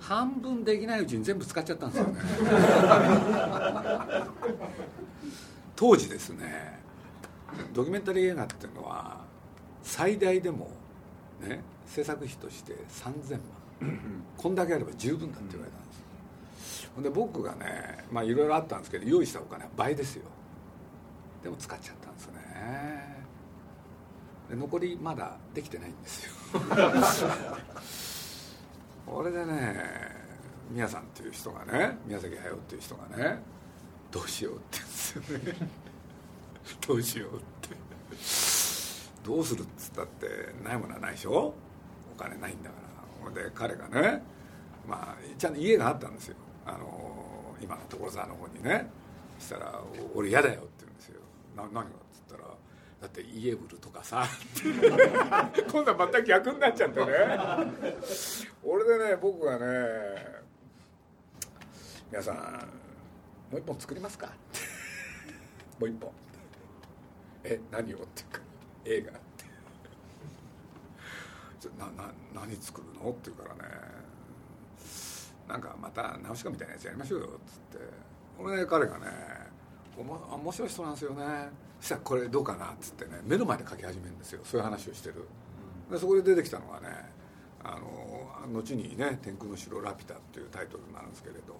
[0.00, 2.20] 半分できないうちに全部使っちゃったんですよね。
[5.76, 6.80] 当時ですね
[7.72, 9.24] ドキュメンタリー映画っていうのは
[9.82, 10.70] 最大でも
[11.40, 13.40] ね制作費として3000万。
[14.36, 16.02] こんだけあれば十分だって言われたんです
[16.94, 20.24] ほんで僕がねまあいろいろあったんですけど用意したお金は倍ですよ。
[21.42, 22.40] でも使っちゃったんですよね。
[24.50, 26.32] で残りまだできてないんですよ。
[29.06, 29.84] これでね
[30.70, 33.42] 宮さんっていう人がね宮崎駿っていう人がね
[34.10, 35.70] どうしようって言うんですよね。
[36.86, 37.76] どうしようって。
[39.24, 41.54] どうするっつったってないものはないでしょ？
[42.16, 43.24] お金ないんだから。
[43.24, 44.22] ほんで彼がね
[44.88, 46.36] まあちゃんと家があったんですよ。
[46.74, 48.88] あの今の所沢の方にね
[49.38, 49.80] したら
[50.14, 51.20] 「俺嫌だよ」って言うんですよ
[51.56, 52.44] 「な何が?」っつったら
[53.02, 54.24] 「だって家売るとかさ」
[55.72, 57.12] 今度はまた逆になっちゃってね。
[58.62, 59.66] 俺でね僕がね
[62.10, 62.36] 「皆さん
[63.50, 64.28] もう一本作りますか。
[65.78, 66.12] もう一本。
[67.42, 68.40] え何をっていうか。
[68.84, 69.12] 映画。
[69.12, 69.14] っ
[71.60, 73.10] てなな何作るの？
[73.10, 73.99] って言うからね。
[75.50, 77.84] なんかまたナウシカみたいなやつやりましょうよっつって。
[78.38, 79.04] 俺ね彼がね
[79.98, 81.50] 面白い人なんですよね。
[81.80, 85.26] そしたらこれどうかなっつってね目の前で書き始めるんですよそういう話をしてる。
[85.90, 86.88] でそこで出てきたのがね
[87.62, 91.56] あの後にね「天空の城ラピュタ」っていうタイトルになるんですけれど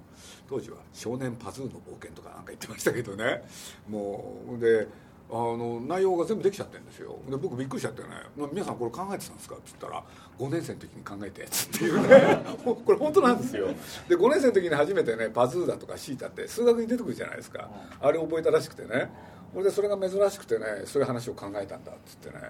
[0.49, 3.43] 当時は「少年パズーの冒険」とかなんか言ってましたけどね。
[3.89, 4.89] もうで
[5.33, 7.17] あの内容が全部できちゃってるんですよ。
[7.29, 8.09] で僕びっくりしちゃってね
[8.53, 10.05] 「皆さんこれ考えてたんですか?」って言ったら
[10.39, 12.45] 「5年生の時に考えたやつ」っていうね。
[12.65, 13.69] これ本当なんですよ。
[14.09, 17.69] で5年生の時に初めてねパズーだとかシータって数学に出てくるじゃないですか。
[18.01, 19.11] あれ覚えたらしくてね
[19.53, 22.41] それでそれが珍しくてねそういう話を考えたんだっつってね。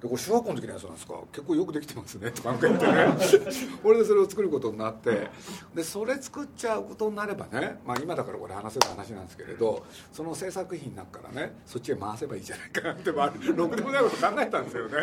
[0.00, 1.14] でこれ小学校の時のやつなんですか？
[1.32, 2.30] 結構よくできてますね。
[2.30, 3.06] とか言ってね。
[3.82, 5.28] 俺でそれを作ることになって。
[5.74, 14.94] でそれ作っちゃうことになればね、まあ、今だからこれ話せる話なんですけれどその制作費の中からねそっちへ回せばいいじゃないかなってまあろくでもないこと考えたんですよね。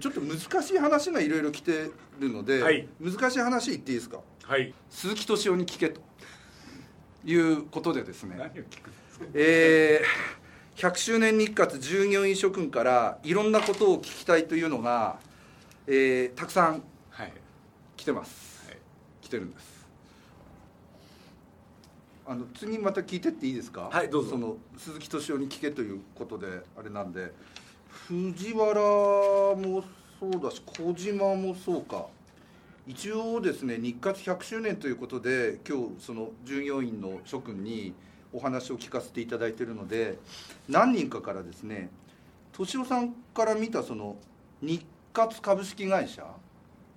[0.00, 6.00] ちょっと難しい話がいろいろ来てるので、はい、難しい話言っていいですか、はい、鈴木敏夫に聞けと
[7.24, 8.36] いうことでですね。
[8.38, 8.90] 何を聞く
[9.32, 15.18] えー、100周年日活従業員諸君からいろんなことを聞きたいというのが、
[15.86, 16.82] えー、たくさん
[17.96, 18.78] 来てます、はい、
[19.22, 19.74] 来てるんです。
[22.26, 23.90] あの次また聞いてっていいですか？
[23.92, 24.30] はいどうぞ。
[24.30, 26.46] その鈴木敏夫に聞けということで
[26.76, 27.32] あれなんで。
[28.08, 29.84] 藤原も
[30.18, 32.06] そうだし小島もそうか。
[32.86, 37.94] 一応ですね日活100周年ということで今日その従業員の諸君に
[38.34, 40.18] お話を聞かせていただいているので
[40.68, 41.88] 何人かからですね
[42.52, 44.16] 敏夫さんから見たその
[44.60, 46.26] 日活株式会社、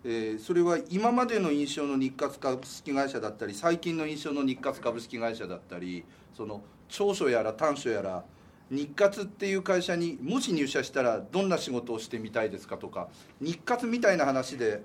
[0.03, 6.03] えー、それは今までの印象の日活株式会社だったり最近の印象の日活株式会社だったり
[6.35, 8.23] その長所やら短所やら、
[8.71, 13.09] 日活っていう会社にもし入社したらどんな仕事をしてみたいですかとか
[13.41, 14.81] 日活みたいな話で、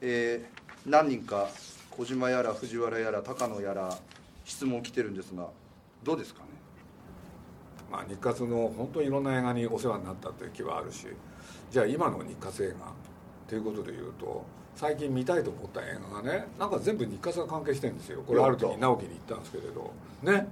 [0.00, 1.48] えー何人か
[1.90, 3.98] 小島やら藤原やら高野やら
[4.44, 5.48] 質問来てるんですが
[6.06, 6.46] どうですかね？
[7.90, 11.08] まあ、日活の本当にいろんな映画にお世話になったっていう気はあるし。
[11.68, 12.92] じゃあ今の日活映画
[13.48, 14.44] ということでいうと
[14.76, 18.22] 最近見たいと思った映画がねなんか全部日活が関係してるんですよ。
[18.24, 19.92] これある時直樹に言ったんですけれど。
[20.22, 20.46] ね？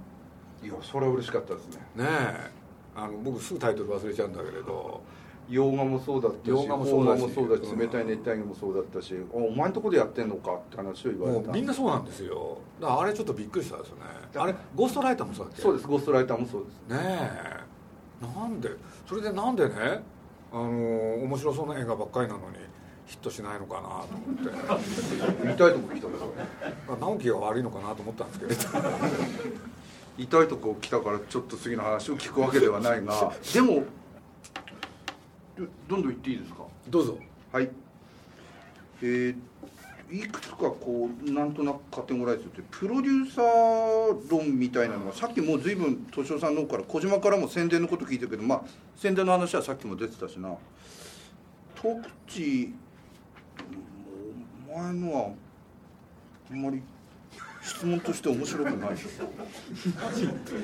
[0.61, 1.77] いやそれは嬉しかったですね。
[1.95, 2.51] ねえ。
[2.97, 5.01] あの僕すぐタイトル忘れちゃうんだけれど
[5.47, 11.51] 洋画もそうだったし洋画もそうだし邦画もそうだし冷たい熱帯魚もそうだったしあお前んとこでやってんのかって話を言わもれた。
[11.51, 12.57] うみんなそうなんですよ。
[12.81, 14.01] だからあれちょっとびっくりしたですよね。
[14.35, 15.61] あれゴーストライターもそうだっけ？
[15.61, 17.01] そうですゴーストライターもそうです。
[17.03, 18.25] ねえ。
[18.39, 18.69] なんで？
[19.07, 19.75] それでなんでね？
[20.51, 22.55] あの面白そうな映画ばっかりなのに
[23.05, 25.45] ヒットしないのかなと思って。
[25.47, 26.45] 見たいとこ来たから
[26.87, 28.89] まあ直樹が悪いのかなと思ったんですけれど。
[30.17, 33.83] 痛いとこ来たからちょっと次の話を聞くわけではないがでも
[35.57, 36.63] どどんどん言っていいですか？
[36.89, 37.17] どうぞ。
[37.51, 37.69] はい。
[39.01, 39.35] えー
[40.11, 48.61] いくつかこうなんとなくカテゴライズってプロデューサー論みたいなのがさっきもう随分敏夫さんの方から小島からも宣伝のこと聞いてるけどまあ
[48.95, 50.55] 宣伝の話はさっきも出てたしな。
[51.73, 52.71] 特地
[54.71, 55.31] お前のは
[56.51, 56.83] あんまり
[57.63, 58.89] 質問として面白くない。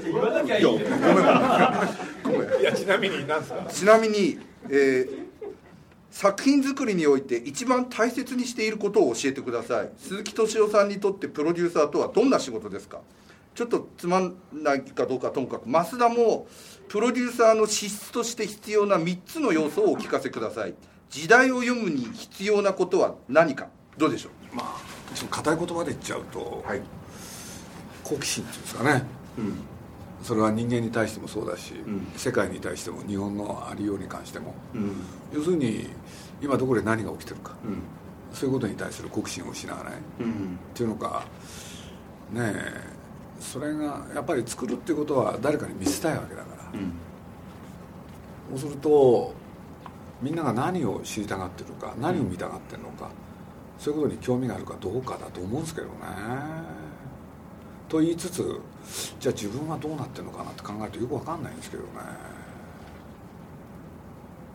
[0.03, 0.77] 言わなきゃいいよ
[2.59, 3.65] いやちなみに何ですか？
[3.67, 5.31] ちなみに、えー
[6.13, 9.89] 作品作りにおいて一番大切にしていることを教えてください。
[9.97, 12.99] 鈴木敏夫さんにとってプロデューサーとはどんな仕事ですか？
[13.55, 16.47] ちょっとつまんないかどうかともかく増田も
[16.89, 20.73] プロデューサーの資質として必要な3つの要素をお聞かせください。
[21.09, 23.69] 時代を読むに必要なことは何か？
[23.97, 26.81] どうでしょまあちょっと硬い言葉で言っちゃうと、うはい、
[28.03, 29.05] 好奇心っていうんですかね。
[29.37, 29.53] うん
[30.21, 32.07] それは人間に対してもそうだし、ん。
[32.15, 34.53] 世界に対しても日本のありように関しても。
[34.73, 34.95] うん。
[35.33, 35.87] 要するに
[36.41, 37.55] 今どこで何が起きてるか。
[37.65, 37.81] うん。
[38.33, 39.93] そういうことに対する好奇心を失わない。
[39.93, 40.59] っうん。
[40.73, 41.25] ていうのか
[42.31, 43.01] ねえ
[43.39, 46.79] それがやっぱり作るっていうことは誰かに見せたいわけだから、
[48.51, 49.33] そうすると
[50.21, 53.09] みんなが何を知りたがってるか何を見たがってるのか、
[53.79, 55.93] そういうことに興味があるかどうかだと思うんですけどね
[57.91, 58.57] と言いつつ
[59.19, 61.89] じゃあ自分はどうなってるのかなって考えるとよく分かんないんですけどね。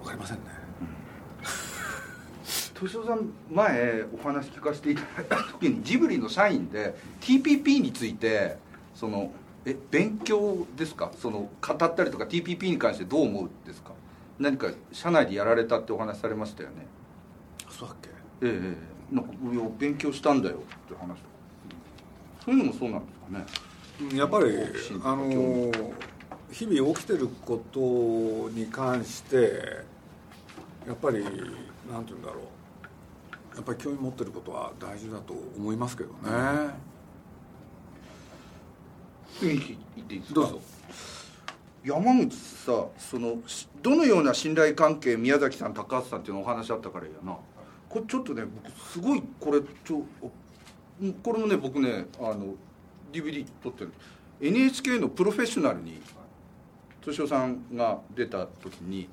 [0.01, 0.43] 分かりませんね。
[2.81, 8.57] 敏夫さん前お話聞かせていただいた時にジブリの社員で TPP について
[8.95, 9.31] その
[9.67, 11.13] え勉強ですか？
[11.19, 13.93] その語ったりとか TPP に関してどう思うですか？
[14.39, 16.87] 何か社内でやられたってお話されましたよね。
[17.69, 18.09] そうだっけ？
[18.09, 18.13] え
[18.49, 18.77] ええ
[19.13, 19.15] え。
[19.15, 19.31] なんか
[19.79, 21.19] 勉強したんだよって話とか。
[22.47, 23.47] そういうのもそうなんですかね。
[24.11, 24.51] うんやっぱり
[25.05, 25.73] あの
[26.51, 29.85] 日々起きてることに関して
[30.87, 31.29] やっぱりな
[32.01, 33.57] んて言うんだろう。
[33.57, 36.19] やっぱり興味持ってることは大事だと思いますけどね、
[39.41, 40.61] 次言っていいですかどうぞ。
[41.83, 47.39] 山口さそのしどのような信頼関係宮崎さん高橋さんっていうのお話あったからやな。
[47.89, 50.03] これちょっとね僕すごいこれちょ
[51.01, 52.55] うんこれもね僕ねあの
[53.23, 53.93] DVD 撮ってる。
[54.41, 56.01] NHK の「プロフェッショナル」に
[57.01, 59.09] 敏夫さんが出た時に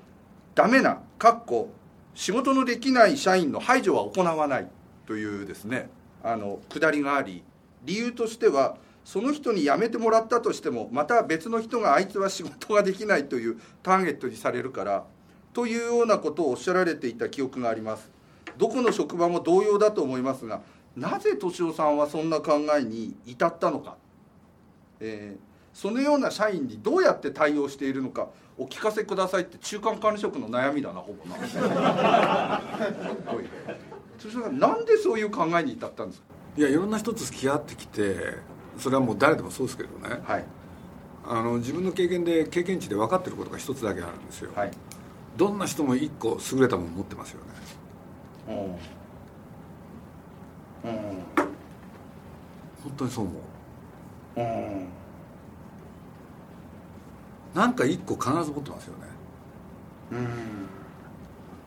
[0.54, 1.70] 「ダメな」かっこ
[2.14, 4.68] 仕事のできない社員の排除は行わない
[5.06, 5.88] というですね
[6.22, 7.42] あの下りがあり
[7.84, 15.04] 理由としてはその人に辞めてもらったとしてもまた別の人があいつは仕事ができないというターゲットにされるから
[15.52, 18.10] というようなことをおっしゃられていた記憶があります。
[18.58, 20.62] どこの職場も同様だと思いますが
[20.96, 23.96] なぜ敏夫さんはそんな考えに至ったのか、
[25.00, 31.36] えーそのような社員にどうやって対応しているのかお聞かせくださいって中間管理職の悩みだなほぼな。
[33.30, 33.44] おい。
[34.18, 36.26] 敏夫さんなんでそういう考えに至ったんですか？
[36.56, 38.38] いやいろんな人と付き合ってきて
[38.78, 40.22] それはもう誰でもそうですけどね。
[40.24, 40.44] はい。
[41.26, 44.70] あの自分の経験で経験値で分かってることが一つだけあるんですよ、はい。
[45.36, 47.52] どんな人も一個優れたもの持ってますよね。
[48.48, 48.76] うん
[50.86, 50.92] うん。
[52.84, 53.34] 本当にそう思
[54.36, 54.40] う。
[54.40, 54.88] うん。
[57.54, 59.04] なんか一個必ず持ってますよね。
[60.12, 60.28] うん。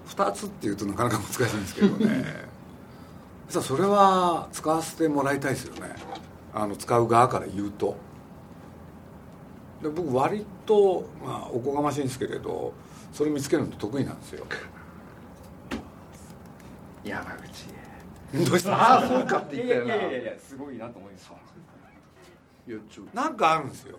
[0.06, 2.24] 二つっていうとなかなか難しいんですけどね。
[3.50, 5.96] 実はそれは使わせてもらいたいですよね。
[6.54, 7.96] あの使う側から言うと。
[9.82, 12.74] で僕割と、まあ、おこがましいんですけれど
[13.14, 14.46] それ見つけるの得意なんですよ。
[17.04, 17.79] 山口
[18.68, 19.96] ああそうかってい言ったよな。
[19.96, 21.32] いやいややいやすごいなと思います
[22.68, 23.98] いやちょなんかあるんですよ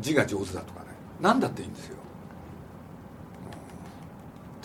[0.00, 0.86] 字が上手だとかね
[1.20, 1.96] 何だっていいんですよ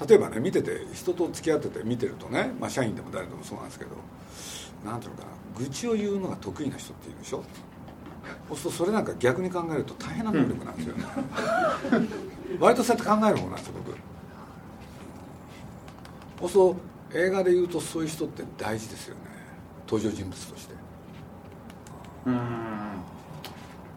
[0.08, 3.92] 例えばね見てて人と付き合ってて見てるとね、まあ、社員でも誰でもそうなんですけど
[4.86, 7.44] 何ていうのかな愚痴を言うのが得意な人っているでしょ
[8.48, 11.04] そうするとそれなんか逆に考えると大変な能力なんですよね、
[12.60, 13.98] 割とそうやって考える方なんですよ僕
[16.40, 19.22] そうすると映画で言うとそういう人って大事ですよね。
[19.88, 20.74] 登場人物として。
[22.26, 22.40] うん。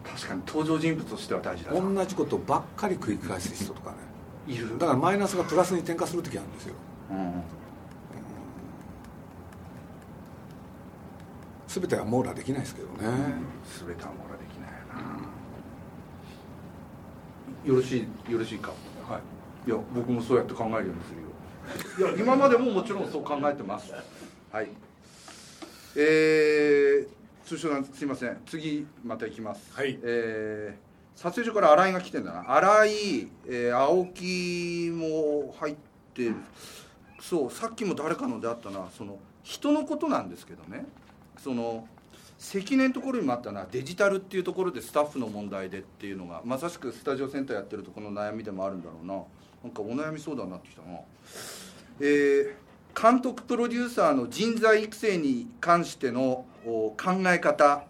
[0.03, 1.79] 確かに登場人物としては大事だな。
[1.79, 3.97] 同じことばっかり繰り返す人とかね。
[4.47, 4.77] いる。
[4.77, 6.75] だからマイナスがプラスに転化する時あるんですよ。
[7.11, 7.41] うん。
[11.67, 14.71] 全ては網羅できないですけどね、全ては網羅できない
[17.65, 17.71] な。
[17.71, 18.71] よろしいよろしいか？
[19.07, 19.19] は
[19.67, 19.69] い。
[19.69, 21.27] いや僕もそうやって考えるようにするよ
[21.97, 23.91] いや今までももちろんそう考えてます。
[24.51, 24.67] はい。
[25.95, 27.07] えー、
[27.43, 28.37] 通称なんすいません。
[28.45, 29.73] 次また行きます。
[29.73, 29.97] はい。
[30.03, 30.87] えー
[31.17, 32.55] 撮影所から新井が来てんだな。
[32.55, 32.91] 新井、
[33.47, 35.75] えー、青木も入っ
[36.13, 36.35] てる。
[37.19, 38.87] そうさっきも誰かのであったな。
[38.95, 40.85] その人のことなんですけどね。
[41.39, 41.87] その
[42.37, 43.65] 関根のところにもあったな。
[43.71, 49.15] デジタルっていうところでスタッフの問題でっていうのがまさしくスタジオセンターやってるところの悩みでもあるんだろうな。
[49.63, 50.99] なんかお悩み相談になってきたな
[51.99, 52.53] えー
[52.99, 57.83] 監督プロデューサーの人材育成に関しての考え方、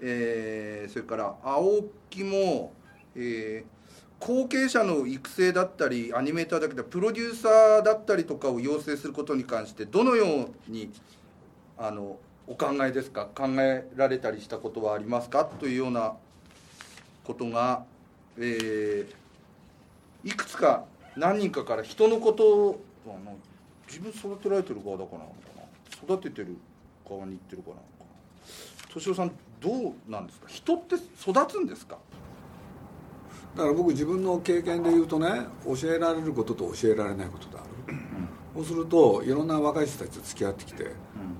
[0.00, 2.72] えーそれから青木も、
[3.14, 3.76] えー
[4.18, 10.90] 後継者の育成だったりアニメーターだけでプロデューサーだったりとかを養成することに関してどのように
[11.76, 13.26] あのお考えですか？
[13.26, 15.44] 考えられたりしたことはありますか？
[15.44, 16.14] というような
[17.24, 17.84] ことが、
[18.38, 19.14] えー
[20.24, 22.80] いくつか何人かから人のことを
[23.10, 23.36] あの
[23.86, 26.14] 自分育てられてる側だからなのかな？
[26.14, 26.56] 育ててる
[27.08, 28.94] 側に行ってるからなのかな？
[28.94, 30.46] 敏夫さんどうなんですか？
[30.48, 31.98] 人って育つんですか？
[33.56, 37.96] だから僕自分の経験で言うとね教えられることと教えられないことがある、
[38.54, 40.90] そうするといろんな若い人たちと付き合ってきて、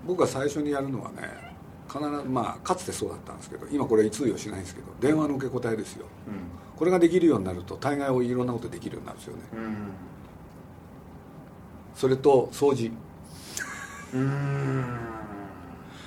[0.07, 1.55] 僕が最初にやるのはね
[1.89, 6.07] 必ずまあかつてそうだったんですけど今これ通用しないんですけど電話の受け答えですよ、
[6.77, 9.43] これができるようになると大概いろんなことできるようになるんですよね、
[11.97, 12.93] それと掃除。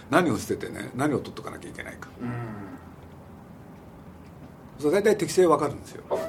[0.10, 2.08] 何を捨ててね何を取っとかなきゃいけないか、
[4.80, 6.04] それ大体適性分かるんですよ。
[6.10, 6.28] だか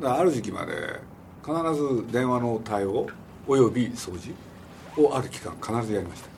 [0.00, 1.00] らある時期まで
[1.42, 3.08] 必ず電話の対応
[3.48, 4.34] および掃除
[5.02, 6.28] をある期間必ずやりました。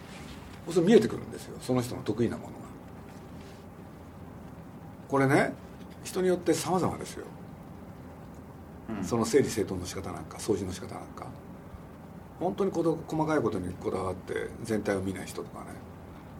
[0.66, 1.57] そうすると見えてくるんですよ。
[1.61, 2.59] その人の得意なものが。
[5.09, 5.53] これね
[6.05, 7.26] 人によって様々ですよ、
[9.03, 11.26] その整理整頓の仕方なんか掃除の仕方なんか
[12.39, 15.66] 本当にこの細かいことにこだわって全体を見ない人とかね。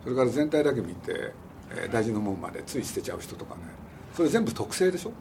[0.05, 1.33] それから全体だけ見て、
[1.71, 3.63] えー大事なもんまでつい捨てちゃう人とかね。
[4.15, 5.13] それ全部特性でしょ？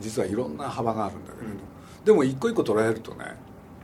[0.00, 1.56] 実はいろんな幅があるんだけれど、
[2.04, 3.34] でも一個一個捉えるとね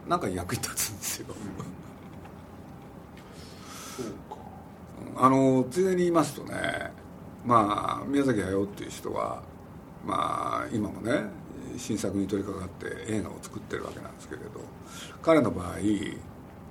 [0.09, 1.35] なんか役に立つんですよ、
[5.17, 6.93] あのついでに言いますとね
[7.45, 9.43] まあ宮崎駿っていう人は
[10.07, 11.25] まあ今もね
[11.79, 14.49] 新作に取り掛かって映画を作ってるわけなんですけれど
[15.23, 15.67] 彼の場合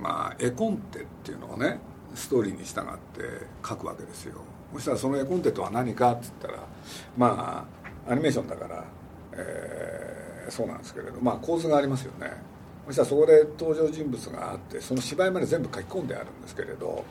[0.02, 1.80] まあ絵コンテっていうのをね
[2.16, 2.84] ストーリーに従っ
[3.14, 4.36] て書くわけですよ。
[4.74, 6.68] そしたらその絵コンテとは何かって言ったら
[7.18, 7.68] ま
[8.08, 8.84] あアニメーションだから、
[9.34, 12.32] えーそうなんですけれどまあ構図がありますよね。
[12.88, 17.06] そしたらそこで登場人物があってその芝居まで全部書き込んであるんですけれど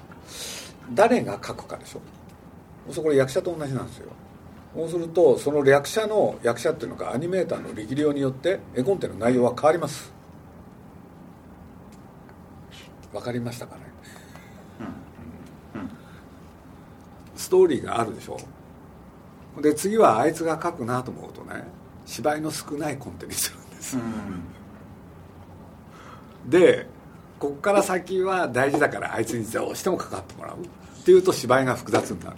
[0.93, 2.01] 誰が書くかでしょ。
[2.93, 4.11] そこで役者と同じなんですよ。
[4.75, 10.13] そうするとその役者の役者っていうのがアニメーターの力量によって絵コンテの内容は変わります。
[13.13, 13.83] わかりましたかね、
[17.37, 18.39] ストーリーがあるでしょ？
[19.61, 21.65] で次はあいつが書くなと思うとね
[22.07, 23.99] 芝居の少ないコンテにするんです、
[26.49, 26.87] で
[27.39, 32.37] こっから先は大事だからあいつにどうしても関わってもらうっていうと芝居が複雑になる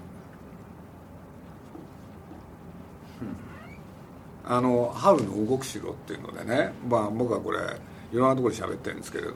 [4.47, 7.59] あの「春の動く城」っていうのでね、まあ、僕はこれ
[8.13, 9.35] いろんなところで喋ってるんですけれどね。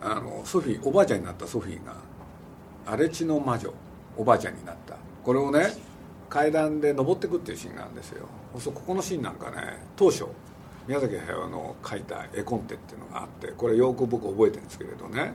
[0.00, 1.92] あのソフィーおばあちゃんになったソフィーが
[2.86, 3.72] 荒地の魔女
[4.16, 4.94] おばあちゃんになった。
[5.24, 5.66] これをね
[6.30, 8.26] 階段で登ってくっていうシーンがあるんですよ。
[8.58, 9.56] そうここのシーンなんかね
[9.96, 10.26] 当初
[10.86, 15.32] 宮崎駿の描いた絵コンテっていうのがあってこれよく僕覚えてるんですけれどね。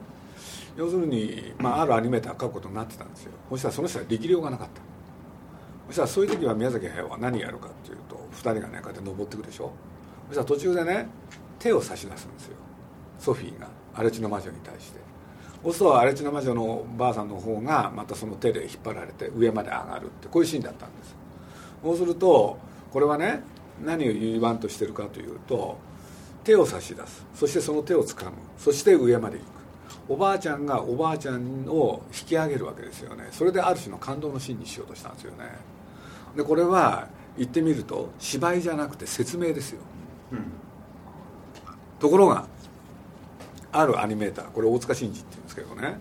[0.75, 3.31] 要するに、まあ、あるアニメーターが描くことになってたんですよ。
[3.49, 4.81] そしたらその人は力量がなかった。
[5.87, 9.71] そしたらそういう時は宮崎駿は何やるかっていうと2人がねこうやって登ってくでしょ。
[10.27, 11.07] そしたら途中でね
[11.59, 12.55] 手を差し出すんですよ。
[13.19, 14.99] ソフィーが荒地の魔女に対して。
[15.63, 21.15] そうすると荒地の魔女のばあさんの方がまたその手で引っ張られて上まで上がるってこういうシーンだったんです。
[21.81, 22.57] そうすると
[22.91, 23.41] これはね
[23.83, 25.77] 何を言わんとしてるかというと
[26.43, 27.25] 手を差し出す。
[27.35, 28.31] そしてその手をつかむ。
[28.57, 29.47] そして上まで行く。
[30.09, 33.29] おばあちゃんがおばあちゃんを引き上げるわけですよね。
[33.31, 35.45] それである種の感動のシーンにしようとしたんですよね。
[36.35, 37.07] でこれは
[37.37, 39.81] 言ってみると芝居じゃなくて説明ですよ、
[40.31, 40.39] うん、
[41.99, 42.45] ところが
[43.71, 45.97] あるアニメーターこれ大塚真治って言うんですけどね。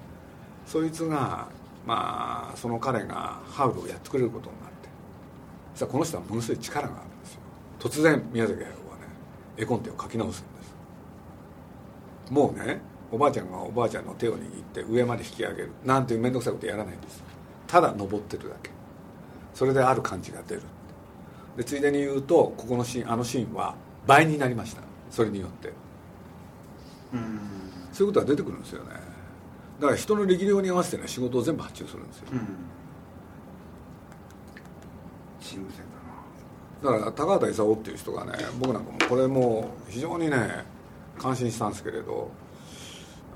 [0.67, 1.49] そいつが
[1.87, 4.89] まあその彼がハウルをやってくれることになって
[5.75, 7.41] さこの人はものすごい力があるんですよ。
[7.79, 8.79] 突然宮崎駿はね
[9.57, 10.63] 絵コンテを書き直すんで
[12.29, 12.33] す。
[12.33, 12.81] もうね
[13.11, 17.23] おばあちゃんがおばあちゃんの手を握って上まで引き上げるなんていう面倒くさいことやらないんです。
[17.67, 18.71] ただ登ってるだけ
[19.55, 20.63] それである感じが出る。
[21.57, 23.75] でついでに言うとここのシーンあのシーンは
[24.07, 24.83] 倍になりました。
[25.11, 25.73] それによって。
[27.13, 27.41] うん。
[27.93, 28.91] そういうことが出てくるんですよね。
[29.81, 32.41] だから人の力量に合わせてね仕事を全部発注するんですよ、うん、
[35.41, 35.85] チーム戦
[36.83, 36.99] だな。
[36.99, 40.65] だから高畑勲っていう人がね僕なんかもこれも非常にね
[41.19, 42.31] 感心したんですけれど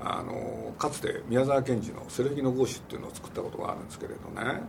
[0.01, 4.61] あのかつて宮沢賢治の「セルフィの合詞」っていうのを作ったことがあるんですけれどね、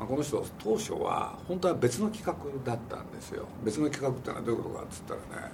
[0.00, 2.34] まあ、この人当初は本当は別の企画
[2.64, 3.46] だったんですよ。
[3.62, 5.52] 別の企画っていうのはどういうことかっつったらね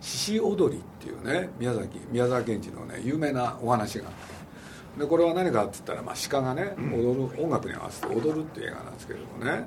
[0.00, 5.00] 獅子踊りっていうね宮崎宮沢賢治のね有名なお話があって。
[5.00, 9.66] でこれは何かっつったら、まあ、鹿がね踊る音楽に合わせて踊るっていう映画なんですけれどもね。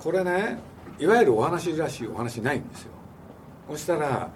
[0.00, 0.58] これね
[0.98, 2.90] いわゆるお話らしいお話ないんですよ。
[3.68, 4.28] そしたら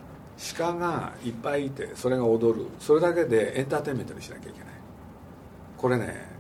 [0.57, 2.67] 鹿がいっぱいいてそれが踊る。
[2.79, 4.69] それだけでエンターテインメントにしなきゃいけない。
[5.77, 6.34] これね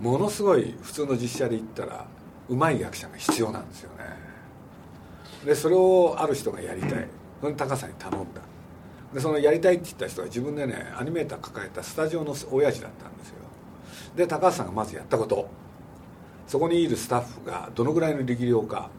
[0.00, 2.06] ものすごい普通の実写で言ったら
[2.48, 4.04] うまい役者が必要なんですよね。
[5.44, 7.06] でそれをある人がやりたい。
[7.40, 8.40] その高さに頼んだ。
[9.14, 13.36] でそのやりたいって言った人は自分でねアニメーター抱えたスタジオの親父だったんですよ。
[14.16, 15.48] で高橋さんがまずやったこと。
[16.46, 18.90] そこにいるスタッフがどのぐらいの力量か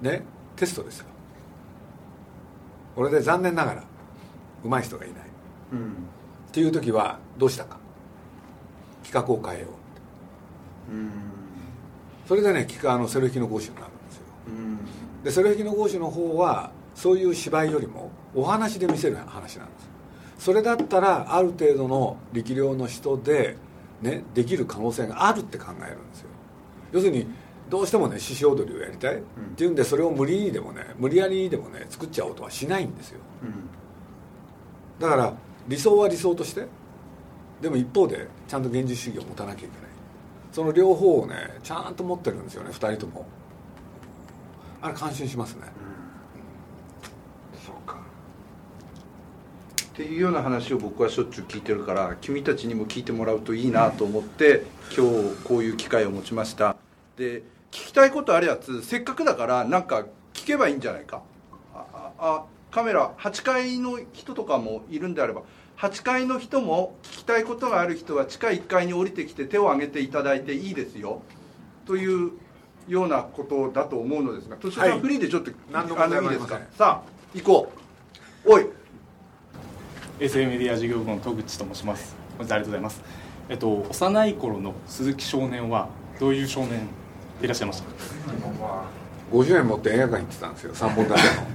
[0.00, 0.22] ね
[0.54, 1.06] テストですよ。
[2.94, 3.84] これで残念ながら
[4.62, 5.18] 上手い人がいない、
[5.72, 7.78] うん、っていう時はどうしたか。
[9.02, 9.81] 企画を変えよう
[12.26, 14.78] それでねあのセル引きの講師になるんですよ、うん、
[15.24, 19.92] でセル引きの講師の方はそういう芝居よりもお話で見せる話なんです。
[20.38, 23.56] それだったらある程度の力量の人で、
[24.00, 26.28] ね、できる可能性があるって考えるんですよ。
[26.92, 27.26] 要するに
[27.70, 29.20] どうしてもね獅子踊りをやりたい、っ
[29.56, 33.20] ていうんでそれを無理にでもね無理やりにでもね作っちゃおうとはしないんですよ、
[34.98, 35.32] だから
[35.68, 36.66] 理想は理想として
[37.60, 39.90] でも一方でちゃんと現実主義を持たなきゃいけない
[40.52, 43.26] その両方をねちゃんと持ってるんですよね2人とも。
[44.82, 45.62] あれ感心しますね、
[47.54, 47.98] うん、そうか。
[49.84, 54.64] っていうような話を僕はしょっちゅう聞いてるから君たちにも聞いてもらうといいなと思って
[54.96, 56.76] 今日こういう機会を持ちました。
[57.16, 61.22] で聞きたいことあるやつせっかくだからなんか聞けばいいんじゃないか。
[61.74, 65.42] ああカメラ8階の人とかもいるんであれば
[65.82, 71.22] 8階の人も聞きたいことがある人は地下1階に降りてきて手を挙げていただいていいですよ。
[71.86, 72.30] という
[72.86, 76.60] ようなことだと思うのですが敏夫さん、フリーでちょっと何の問題もいいですか？
[76.78, 77.72] さあ行こ
[78.46, 78.52] う。
[78.52, 78.66] おい。
[80.20, 82.14] SA メディア事業部の戸口と申します。
[82.38, 83.02] 本日ありがとうございます。
[83.48, 85.88] えっと幼い頃の鈴木少年は
[86.20, 86.86] どういう少年
[87.42, 87.88] いらっしゃいました
[89.32, 90.74] ？50円持って映画館行ってたんですよ。
[90.74, 91.46] 3本立ての。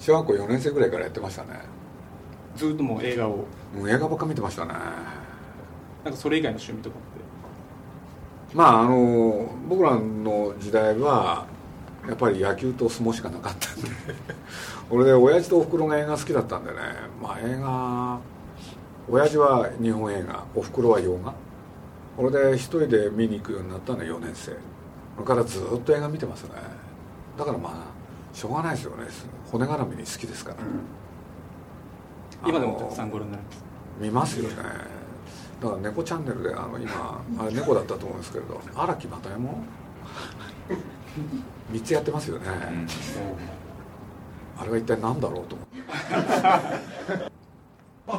[0.00, 1.79] 小学校4年生ぐらいからやってましたね
[2.60, 3.46] ずっともう映画を。
[3.74, 4.74] もう映画ばっか見てましたね。
[6.04, 7.00] なんかそれ以外の趣味とかっ
[8.50, 8.56] て？
[8.56, 11.46] まああの僕らの時代は
[12.06, 13.88] やっぱり野球と相撲しかなかったんで。
[14.90, 16.76] 俺で親父とおふくろが映画好きだったんでね。
[17.22, 18.18] まあ映画
[19.08, 21.32] 親父は日本映画おふくろは洋画。
[22.16, 24.52] これで一人で見に行くようになったのは4年生。
[25.14, 26.50] それからずっと映画見てますね。
[27.38, 29.04] だからまあしょうがないですよね。
[29.50, 30.64] 骨絡みに好きですから、うん、
[32.46, 33.64] 今でもたくさんご覧になります。
[34.00, 34.56] 見ますよね。
[35.60, 39.62] だから猫チャンネルであの今 あれ猫だったと思うんですけれど荒木又右衛門？
[41.72, 42.52] 3つやってますよね、うん、
[44.60, 45.82] あれは一体何だろうと思って。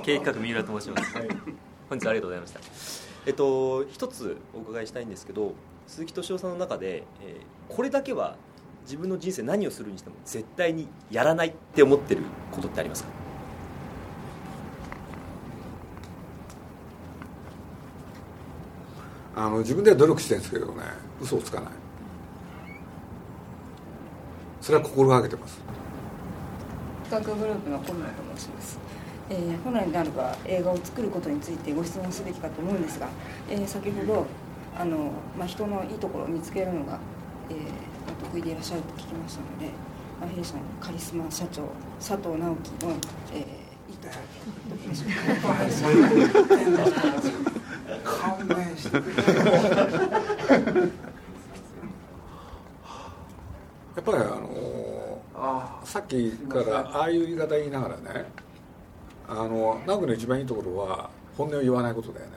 [0.04, 1.28] 経営企画三浦と申します、はい、
[1.90, 2.60] 本日はありがとうございました。
[3.26, 5.54] えっと、一つお伺いしたいんですけど
[5.88, 8.36] 鈴木敏夫さんの中で、えー、これだけは
[8.84, 13.10] 自分の人生何をするにしても絶対にやらないって思ってることってありますか？
[19.42, 20.84] あの自分では努力してるんですけどね。
[21.20, 21.72] 嘘をつかない。
[24.62, 25.58] それは心がけてます。
[27.10, 28.78] 企画グループの小村と申します。
[29.32, 33.08] えー、本来であれば映画を作ることについてご質問すべきかと思うんですが、
[33.50, 34.28] えー、先ほど
[34.78, 37.00] あの、まあ、人のいいところを見つけるのが、
[37.50, 37.58] えー、
[38.26, 39.72] 得意でいらっしゃると聞きましたので、
[40.20, 41.64] まあ、弊社のカリスマ社長
[41.98, 42.92] 佐藤直樹の、
[43.34, 44.10] えー、いた
[48.04, 49.16] 勘弁してくれ
[53.96, 58.26] やっぱりあのー、さっきからああいう言い方言いながらね
[59.28, 62.34] あの直樹の一番いいところは本音を言わないことだよね。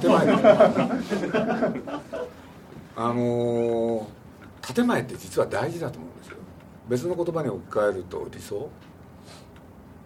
[0.00, 0.26] 建前
[2.96, 4.06] あの
[4.62, 6.36] 建前って実は大事だと思うんですよ。
[6.88, 8.68] 別の言葉に置き換えると理想。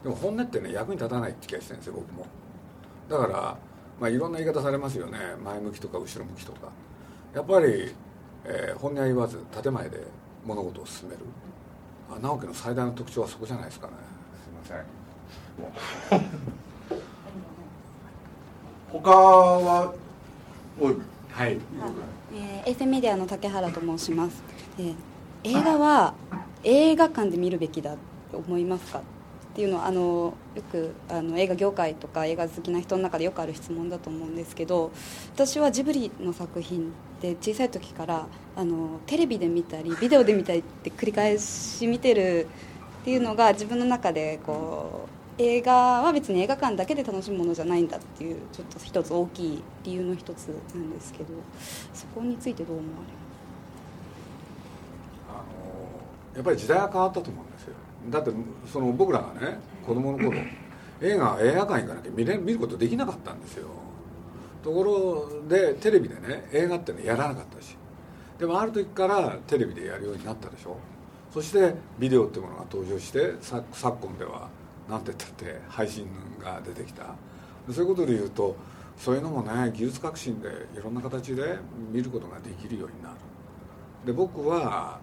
[0.03, 2.27] でも本音ってね役に立たないって気がしてるんですよ僕も。
[3.09, 3.57] だから
[4.01, 5.19] まあいろんな言い方されますよね。
[5.45, 6.73] 前向きとか後ろ向きとか。
[7.35, 7.95] やっぱり、
[8.45, 10.01] えー、本音は言わず建前で
[10.45, 11.21] 物事を進める。
[12.21, 13.93] 直樹の最大の特徴はそこじゃないですかね。
[14.43, 14.83] すいま
[16.11, 16.21] せん。
[18.91, 19.95] 他は
[20.81, 20.97] おい。
[21.31, 21.59] はい。
[22.35, 24.43] えー、エフェメディアの竹原と申します、
[24.79, 24.95] えー、
[25.45, 26.15] 映画は
[26.65, 27.97] 映画館で見るべきだ
[28.33, 29.03] と思いますか？
[29.53, 34.93] っていうのはあのよくあの映画業界とか映画好きな人の中でよくある質問だと思うんですけど
[35.35, 38.27] 私はジブリの作品って小さい時から
[38.57, 42.47] あのテレビで見たりビデオで見たりって繰り返し見てる
[43.03, 45.73] っていうのが自分の中でこう映画
[46.03, 51.31] は別に映画館だけで楽しむものじゃないんだっていうちょっと一つ大きい理由の一つなんですけど
[51.93, 53.13] そこについてどう思われ
[55.33, 55.45] ま
[56.35, 56.37] す？
[56.37, 57.75] やっぱり時代が変わったと思うんですよ。
[58.09, 58.31] だって
[58.73, 60.39] その僕らがね子供の頃
[61.03, 63.69] 映画映画館行かなきゃ見れ見ることできなかったんですよ。
[64.63, 67.77] ところでテレビでね映画ってねやらなかったし。
[68.39, 70.77] でもある時からテレビでやるようになったでしょ。
[71.33, 74.49] そしてビデオってものが登場して昨今では
[74.89, 76.09] なんて言ったって配信
[76.43, 77.15] が出てきた。
[77.71, 78.57] そういうことで言うと
[78.97, 81.59] そういうのもね技術革新でいろんな形で
[81.93, 83.17] 見ることができるようになる。
[84.05, 84.99] で僕は、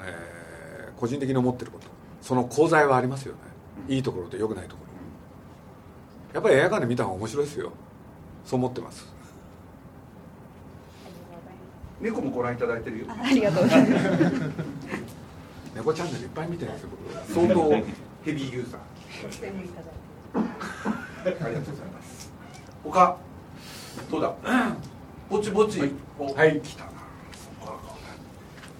[0.00, 1.86] えー、個人的に思ってること。
[2.22, 3.40] その功罪はありますよね。
[3.88, 4.82] いいところと良くないとこ
[6.32, 6.34] ろ。
[6.34, 7.72] やっぱり映画館で見た方が面白いですよ。
[8.44, 9.12] そう思ってます。
[12.00, 13.06] 猫もご覧いただいてるよ。
[13.08, 14.04] ありがとうございます。
[15.74, 17.70] 猫チャンネルいっぱい見てるんですよ僕相当
[18.24, 18.80] ヘビーユーザー。
[20.40, 22.32] ありがとうございます。
[22.84, 23.16] 他
[24.10, 24.34] どうだ？
[25.28, 25.80] ぼちぼち。
[25.80, 25.86] は
[26.46, 26.60] い。
[26.60, 26.92] 来たな。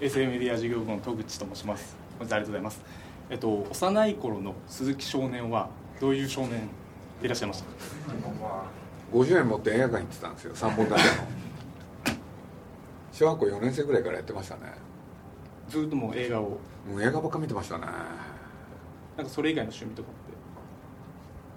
[0.01, 1.97] 衛星メディア事業部の戸口と申します。
[2.19, 2.83] 本日ありがとうございます
[3.33, 6.51] えっと幼い頃の鈴木少年はどういう少年
[7.21, 7.67] でいらっしゃいました
[9.11, 11.03] ？50円持って映画館行ってたんですよ3本立て
[12.13, 12.19] の。
[13.11, 14.75] 小学校4年生ぐらいからやってましたね。
[15.71, 16.59] ずっともう映画を。
[16.87, 17.87] もう映画ばっか見てましたね。
[19.17, 20.13] なんかそれ以外の趣味とかっ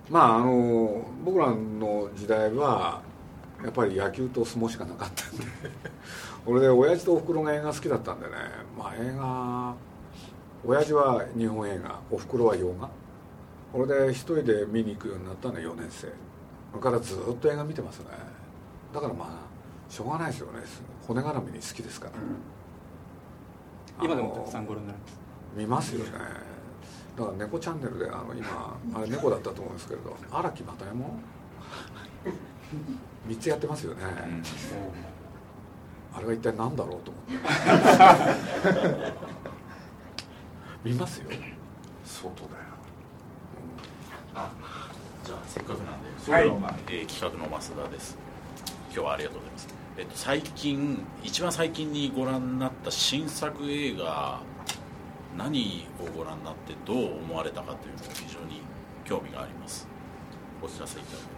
[0.05, 0.11] て？
[0.13, 3.01] まああの僕らの時代は
[3.61, 5.45] やっぱり野球と相撲しかなかったんで。
[6.45, 8.31] 俺で親父とおふくろが映画好きだったんでね。
[8.77, 9.73] まあ映画
[10.67, 12.89] 親父は日本映画おふくろは洋画。
[13.71, 16.07] これで一人で見に行くようになったのは4年生。
[16.07, 18.05] それからずっと映画見てますね。
[18.93, 20.59] だからまあしょうがないですよね。
[21.07, 22.13] 骨絡みに好きですから、
[24.01, 25.19] うん、今でもたくさんご覧になります。
[25.55, 26.11] 見ますよね。
[27.15, 31.21] だから猫チャンネルであの今あれ猫だったと思うんですけれど荒木又右衛門
[33.29, 34.01] ？3つやってますよね、
[36.13, 37.35] あれは一体何だろうと思って
[40.85, 41.29] 見ますよ。
[42.05, 42.55] 相当だよ、
[44.33, 44.51] うん、あ
[45.25, 48.15] じゃあせっかくなんでそは、まあえー、企画の増田です。
[48.93, 49.67] 今日はありがとうございます。
[49.97, 54.39] えっと最近一番最近にご覧になった新作映画
[55.35, 58.61] 何をご覧になってどう思われたかというのが非常に
[59.03, 59.87] 興味があります。
[60.61, 61.34] お知らせいただけ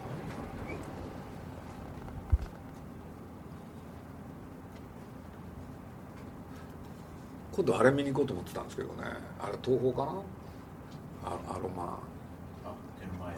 [7.58, 8.95] 今度あれ見に行こうと思ってたんですけどね。
[9.41, 10.22] あれ東宝かな？
[11.26, 11.99] あアロマ。
[12.64, 13.34] あ天前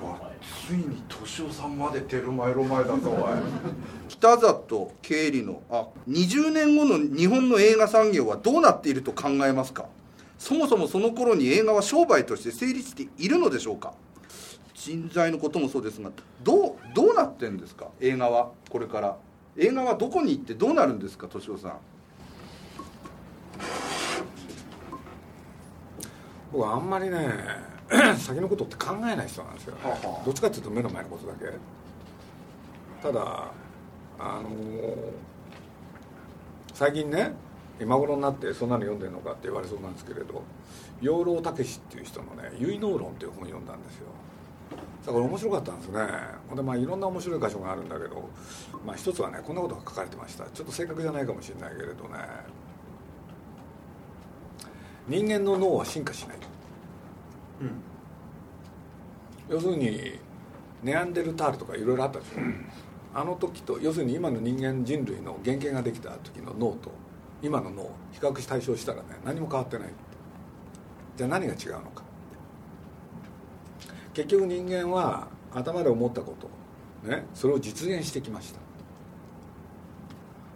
[0.00, 0.30] うわ
[0.68, 3.32] ついに敏夫さんまでテルマエロマエだぞおい。
[4.08, 9.86] 北里経理のあ20年後の日本の映画産業はどうなっていると考えますか？
[10.38, 13.94] そもそもその頃に映画は商売として成立しているのでしょうか？
[14.74, 16.10] 人材のこともそうですが
[16.42, 17.88] どうどうなってんですか？
[18.00, 19.16] 映画はこれから。
[19.56, 21.26] 映画はどこに行ってどうなるんですか？
[21.28, 21.72] 敏夫さん
[26.52, 27.30] 僕はあんまりね
[28.18, 29.80] 先のことって考えない人なんですよ、ね、
[30.24, 31.46] どっちかっていうと目の前のことだけ。
[33.02, 33.50] ただ
[34.18, 34.94] あのー、
[36.72, 37.32] 最近ね
[37.80, 40.44] 今頃になってそんなの読んでるのかって言われそうなんですけれど
[41.00, 44.06] 養老孟司っていう人のね「結納論」っていう本を読んだんですよ。
[45.04, 46.00] だから面白かったんですね。
[46.48, 48.28] ほんでまあいろんな面白い箇所があるんだけど、
[48.86, 50.44] まあ、一つはねこんなことが書かれてました。
[50.44, 52.18] ちょっと正確じゃないかもしれないけれどね
[55.08, 56.36] 人間の脳は進化しない、
[57.62, 57.70] うん、
[59.48, 60.18] 要するに
[60.82, 62.66] ネアンデルタールとかいろいろあったでしょ、うん、
[63.14, 66.92] あの時と要するに今の人間人類の原型ができた時の脳と
[67.42, 69.88] 今の脳比較し対象したらね何も変わってない
[71.16, 72.02] じゃあ何が違うのか。
[74.14, 78.60] 結局人間は頭で思ったことねそれを実現してきました。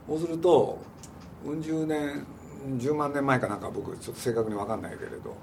[0.06, 0.78] そうすると
[1.44, 2.24] うん十年
[2.66, 5.34] 10万年前かなんか僕ちょっと正確に分かんないけれど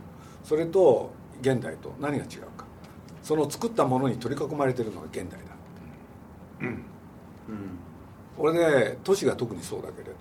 [0.44, 1.12] それと
[1.42, 2.66] 現代と何が違うか。
[3.22, 5.38] その作ったものに取り囲まれてるのが現代だ。
[6.62, 6.78] うん、うん、
[8.38, 10.12] これで都市が特にそうだけれど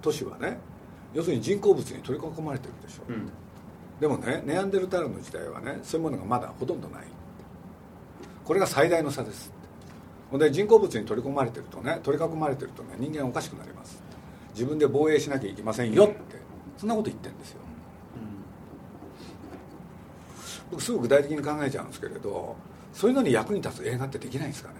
[0.00, 0.58] 都市はね
[1.12, 3.28] 要するに人工物に取り囲まれてるでしょ、うん、
[4.00, 7.04] でもねネアンデルタールの時代はねそういうものがまだほとんどない。
[8.44, 9.52] これが最大の差です。
[10.32, 14.02] で人工物に取り込まれてるとね取り囲まれてるとね人間おかしくなります。
[14.54, 16.41] 自分で防衛しなきゃいけませんよって
[16.78, 17.60] そんなこと言ってるんですよ、
[18.16, 18.18] う
[20.68, 22.56] ん、僕すぐ具体的に考えちゃうんですけれど
[22.92, 24.74] そういうのに役に立つ映画ってできないんですかね。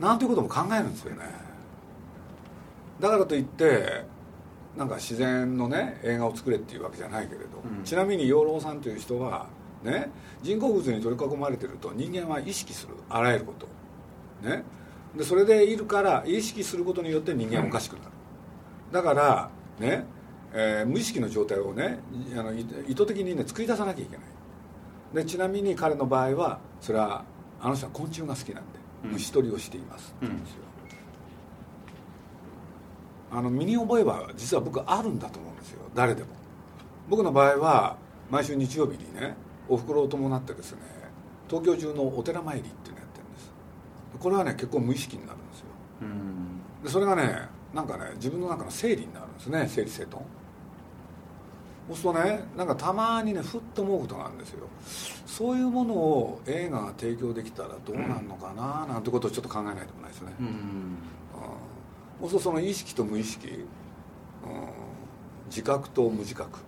[0.00, 1.24] なんていうことも考えるんですよね。
[3.00, 4.04] だからといって
[4.76, 9.46] なんか自然のね映画を作れっていうわけじゃないけれど、うん、ちなみに養老さんという人は
[9.82, 10.10] ね
[10.42, 13.68] 人工物に取り囲まれてると人間は意識するあらゆること。
[14.48, 14.64] ね。
[15.16, 18.10] でそれでいるから意識することによって人間はおかしくなる、
[18.94, 20.06] だからね、
[20.52, 21.98] えー、無意識の状態をね
[22.38, 22.64] あの意
[22.94, 24.26] 図的にね作り出さなきゃいけない。
[25.12, 27.24] でちなみに彼の場合はそれは
[27.60, 30.14] あの人は昆虫が好きなんで虫取りをしています。
[30.16, 30.56] って言うんですよ、
[33.32, 35.80] あの身に覚えは実は僕あるんだと思うんですよ。
[35.92, 36.28] 誰でも。
[37.10, 37.96] 僕の場合は
[38.30, 39.34] 毎週日曜日にね
[39.68, 40.78] おふくろを伴ってですね
[41.48, 43.50] 東京中のお寺参りっていうのやってるんです。
[44.20, 45.66] これはね結構無意識になるんですよ。
[46.84, 50.22] でそれがねなんかね自分の中の整理になるんですね整理整頓。
[51.88, 54.66] そうするとねなんかたまにねふっと思うことがあるんですよ。
[55.26, 60.32] そういうものを映画が提供できたらどうなるのかななんてことをちょっと考えないともないですね。
[60.40, 60.96] うん
[62.20, 63.66] そうするとその意識と無意識、うん、
[65.46, 66.60] 自覚と無自覚。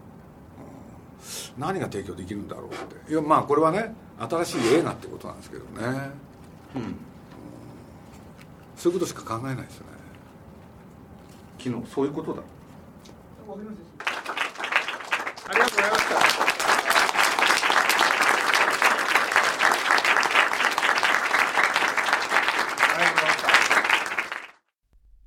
[1.57, 3.11] 何が提供できるんだろうって。
[3.11, 5.69] いやまあこれはね新しい映画ってことなんですけどね、
[6.75, 6.97] うん、うん、
[8.77, 9.96] そういうことしか考えないですよね
[11.67, 12.41] 昨日そういうことだ。
[12.41, 12.45] あ
[15.53, 16.17] りがとうございました。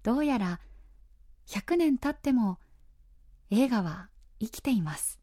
[0.02, 0.62] どうやら
[1.48, 2.58] 100年経っても
[3.52, 4.08] 映画は
[4.40, 5.20] 生きています。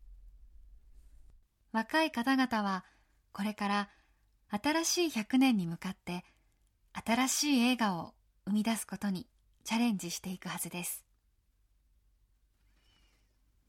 [1.72, 2.84] 若い方々は
[3.32, 3.88] これから
[4.50, 6.26] 新しい100年に向かって
[6.92, 8.12] 新しい映画を
[8.44, 9.26] 生み出すことに
[9.64, 11.05] チャレンジしていくはずです。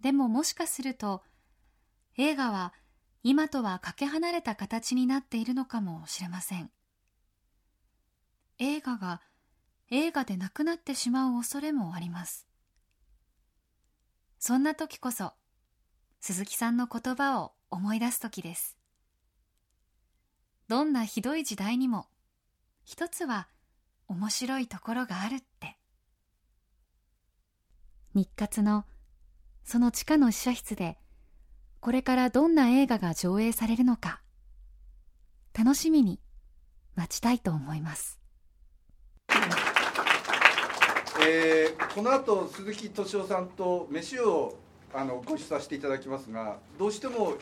[0.02, 1.24] でももしかすると
[2.18, 2.74] 映画は
[3.24, 6.72] 今とはかけ離れた形になっているのかもしれません。
[8.60, 9.22] 映画が
[9.90, 12.48] 映画でなくなってしまう恐れもあります。
[14.40, 15.34] そんな時こそ
[16.20, 18.78] 鈴木さんの言葉を思い出す時です。
[20.68, 22.08] どんなひどい時代にも
[22.84, 23.48] 一つは
[24.08, 25.78] 面白いところがあるって。
[28.14, 28.86] 日活の
[29.68, 30.98] その地下の試写室で
[31.82, 34.22] これからどんな映画が上映されるのか
[35.54, 36.22] 楽しみに
[36.96, 38.18] 待ちたいと思います、
[41.22, 44.56] えー、この後鈴木敏夫さんと飯を
[44.94, 47.34] あのご一緒させていただきますがどうしても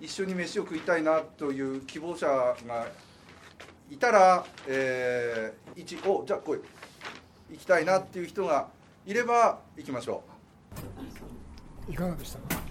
[0.00, 2.88] 一緒に飯を食いたいなという希望者が
[3.88, 6.58] いたら、えー、一おじゃあ来い。
[7.52, 8.66] 行きたいなっていう人が
[9.06, 10.24] いれば行きましょ
[11.24, 11.27] う。
[11.88, 12.62] いかがでしたか？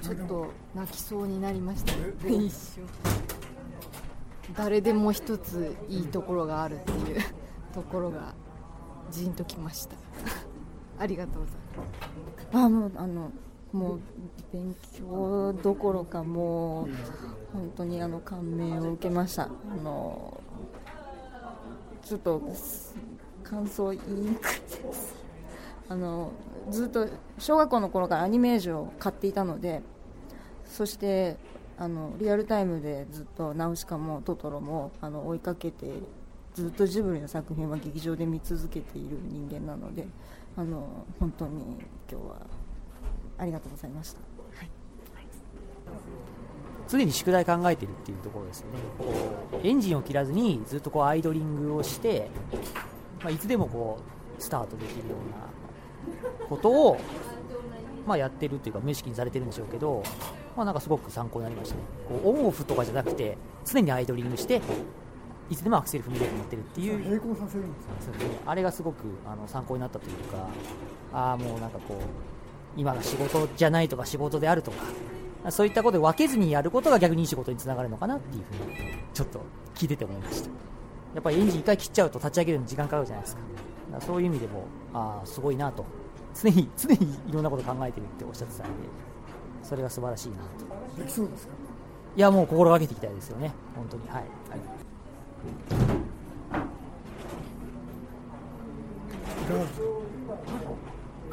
[0.00, 1.92] ちょっと泣きそうになりました。
[2.28, 2.84] 一瞬。
[4.56, 7.20] 誰でも一ついいところがあるっていう
[7.72, 8.34] ところが
[9.10, 9.96] じんときました。
[10.98, 12.64] ありがとうございます。
[12.64, 13.30] あもうあの
[13.72, 14.00] もう
[14.52, 16.88] 勉強どころかもう
[17.52, 19.44] 本当にあの感銘を受けました。
[19.44, 19.48] あ
[19.82, 20.40] の
[22.02, 22.40] ちょっと
[23.44, 25.14] 感想言いにくいです。
[25.88, 26.32] あの
[26.70, 27.08] ずっと
[27.38, 29.82] 小学校の頃からアニメージュを買っていたので
[30.64, 31.36] そして
[31.78, 35.86] あのリアルタイムでずっとナウシカもトトロもあの追いかけて
[36.54, 40.06] ずっとジブリの作品は劇場で見続けている人間なので
[40.56, 41.78] あの本当に
[42.10, 42.36] 今日は
[43.38, 44.70] ありがとうございました、はい、
[46.88, 48.78] 常に宿題考えてるっていうところですよね。
[49.62, 52.28] エンジンを切らずにずっとこうアイドリングをして、
[53.22, 53.98] まあ、いつでもこ
[54.38, 55.59] うスタートできるような
[56.48, 56.98] ことを
[58.06, 60.02] まあ、やってるっていうか無意識にされてるんでしょうけど、
[60.56, 61.82] まあ、なんかすごく参考になりましたね。
[62.08, 64.60] こうオンオフとかじゃなくて常にアイドリングして
[65.50, 67.08] いつでもアクセル踏み入れて持ってるっていう。
[67.08, 68.40] 並行させるんですそうですね。
[68.46, 70.48] あれがすごくあの参考になったというか
[71.12, 71.96] ああもうなんかこう
[72.76, 78.76] 今が仕事じゃないとか仕事であるとかそういったことで分けずにやることが逆にいい仕事につながるのかなっていうふうに
[79.12, 79.40] ちょっと
[79.74, 80.48] 聞いてて思いました。
[81.14, 83.42] やっぱりエンジン1回切っちゃうと立ち上げるのに時間かかるじゃないですか。
[84.00, 84.64] そういう意味でも
[84.94, 85.84] ああすごいなと。
[86.34, 86.96] 常に 常に
[87.28, 88.74] いろんなこと考えてるっておっしゃってたので
[89.62, 90.36] それが素晴らしいな
[90.96, 91.02] と。
[91.02, 91.52] できそうですか？
[92.16, 93.52] いやもう心がけていきたいですよね。
[93.76, 94.02] 本当に。
[94.08, 94.24] はい、はい。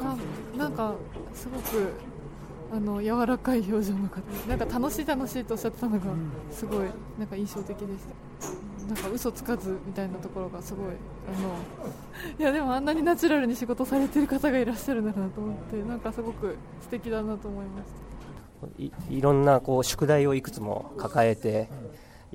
[0.00, 0.16] あ
[0.56, 0.94] なんか
[1.34, 1.92] すごく
[2.72, 4.20] あの柔らかい表情の方。
[4.48, 6.04] なんか楽しい楽しいとおっしゃってたのが
[6.50, 6.86] すごい
[7.18, 7.88] なんか印象的でし
[8.40, 8.48] た
[8.88, 11.48] なんか嘘つかずみたいなところがすごいあの
[12.38, 21.68] いやでもあんなにナチュラルに仕事されてる方がいらっしゃるんだなと思ってなんかすごく素敵だなと思いましたいいろんなこう宿題をいくつも抱えて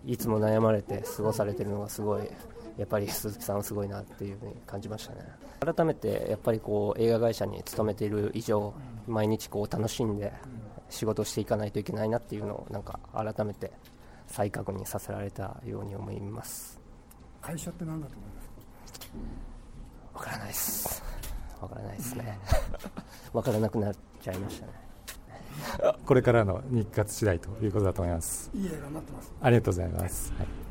[0.06, 2.30] いつも悩まれて過ごされてるのがすごい
[2.78, 5.20] やっぱり鈴木さんはすごいなっていうふうに感じましたね。
[5.60, 8.74] 改めてやっぱりこう映画会社に勤めている以上
[9.08, 10.34] 毎日こう楽しんで
[10.90, 13.72] 仕事していかないといけないなっていうのをなんか改めて
[14.28, 16.80] 再確認させられたように思います。
[17.42, 18.54] 会社って何だと思います？
[20.14, 21.04] わからないです。
[21.62, 22.40] わからないですね。
[23.34, 24.74] わからなくなっちゃいましたね。
[26.06, 28.50] これからの日活次第ということだと思います。
[28.54, 29.32] いい映画になってます。
[29.42, 30.63] ありがとうございます、はい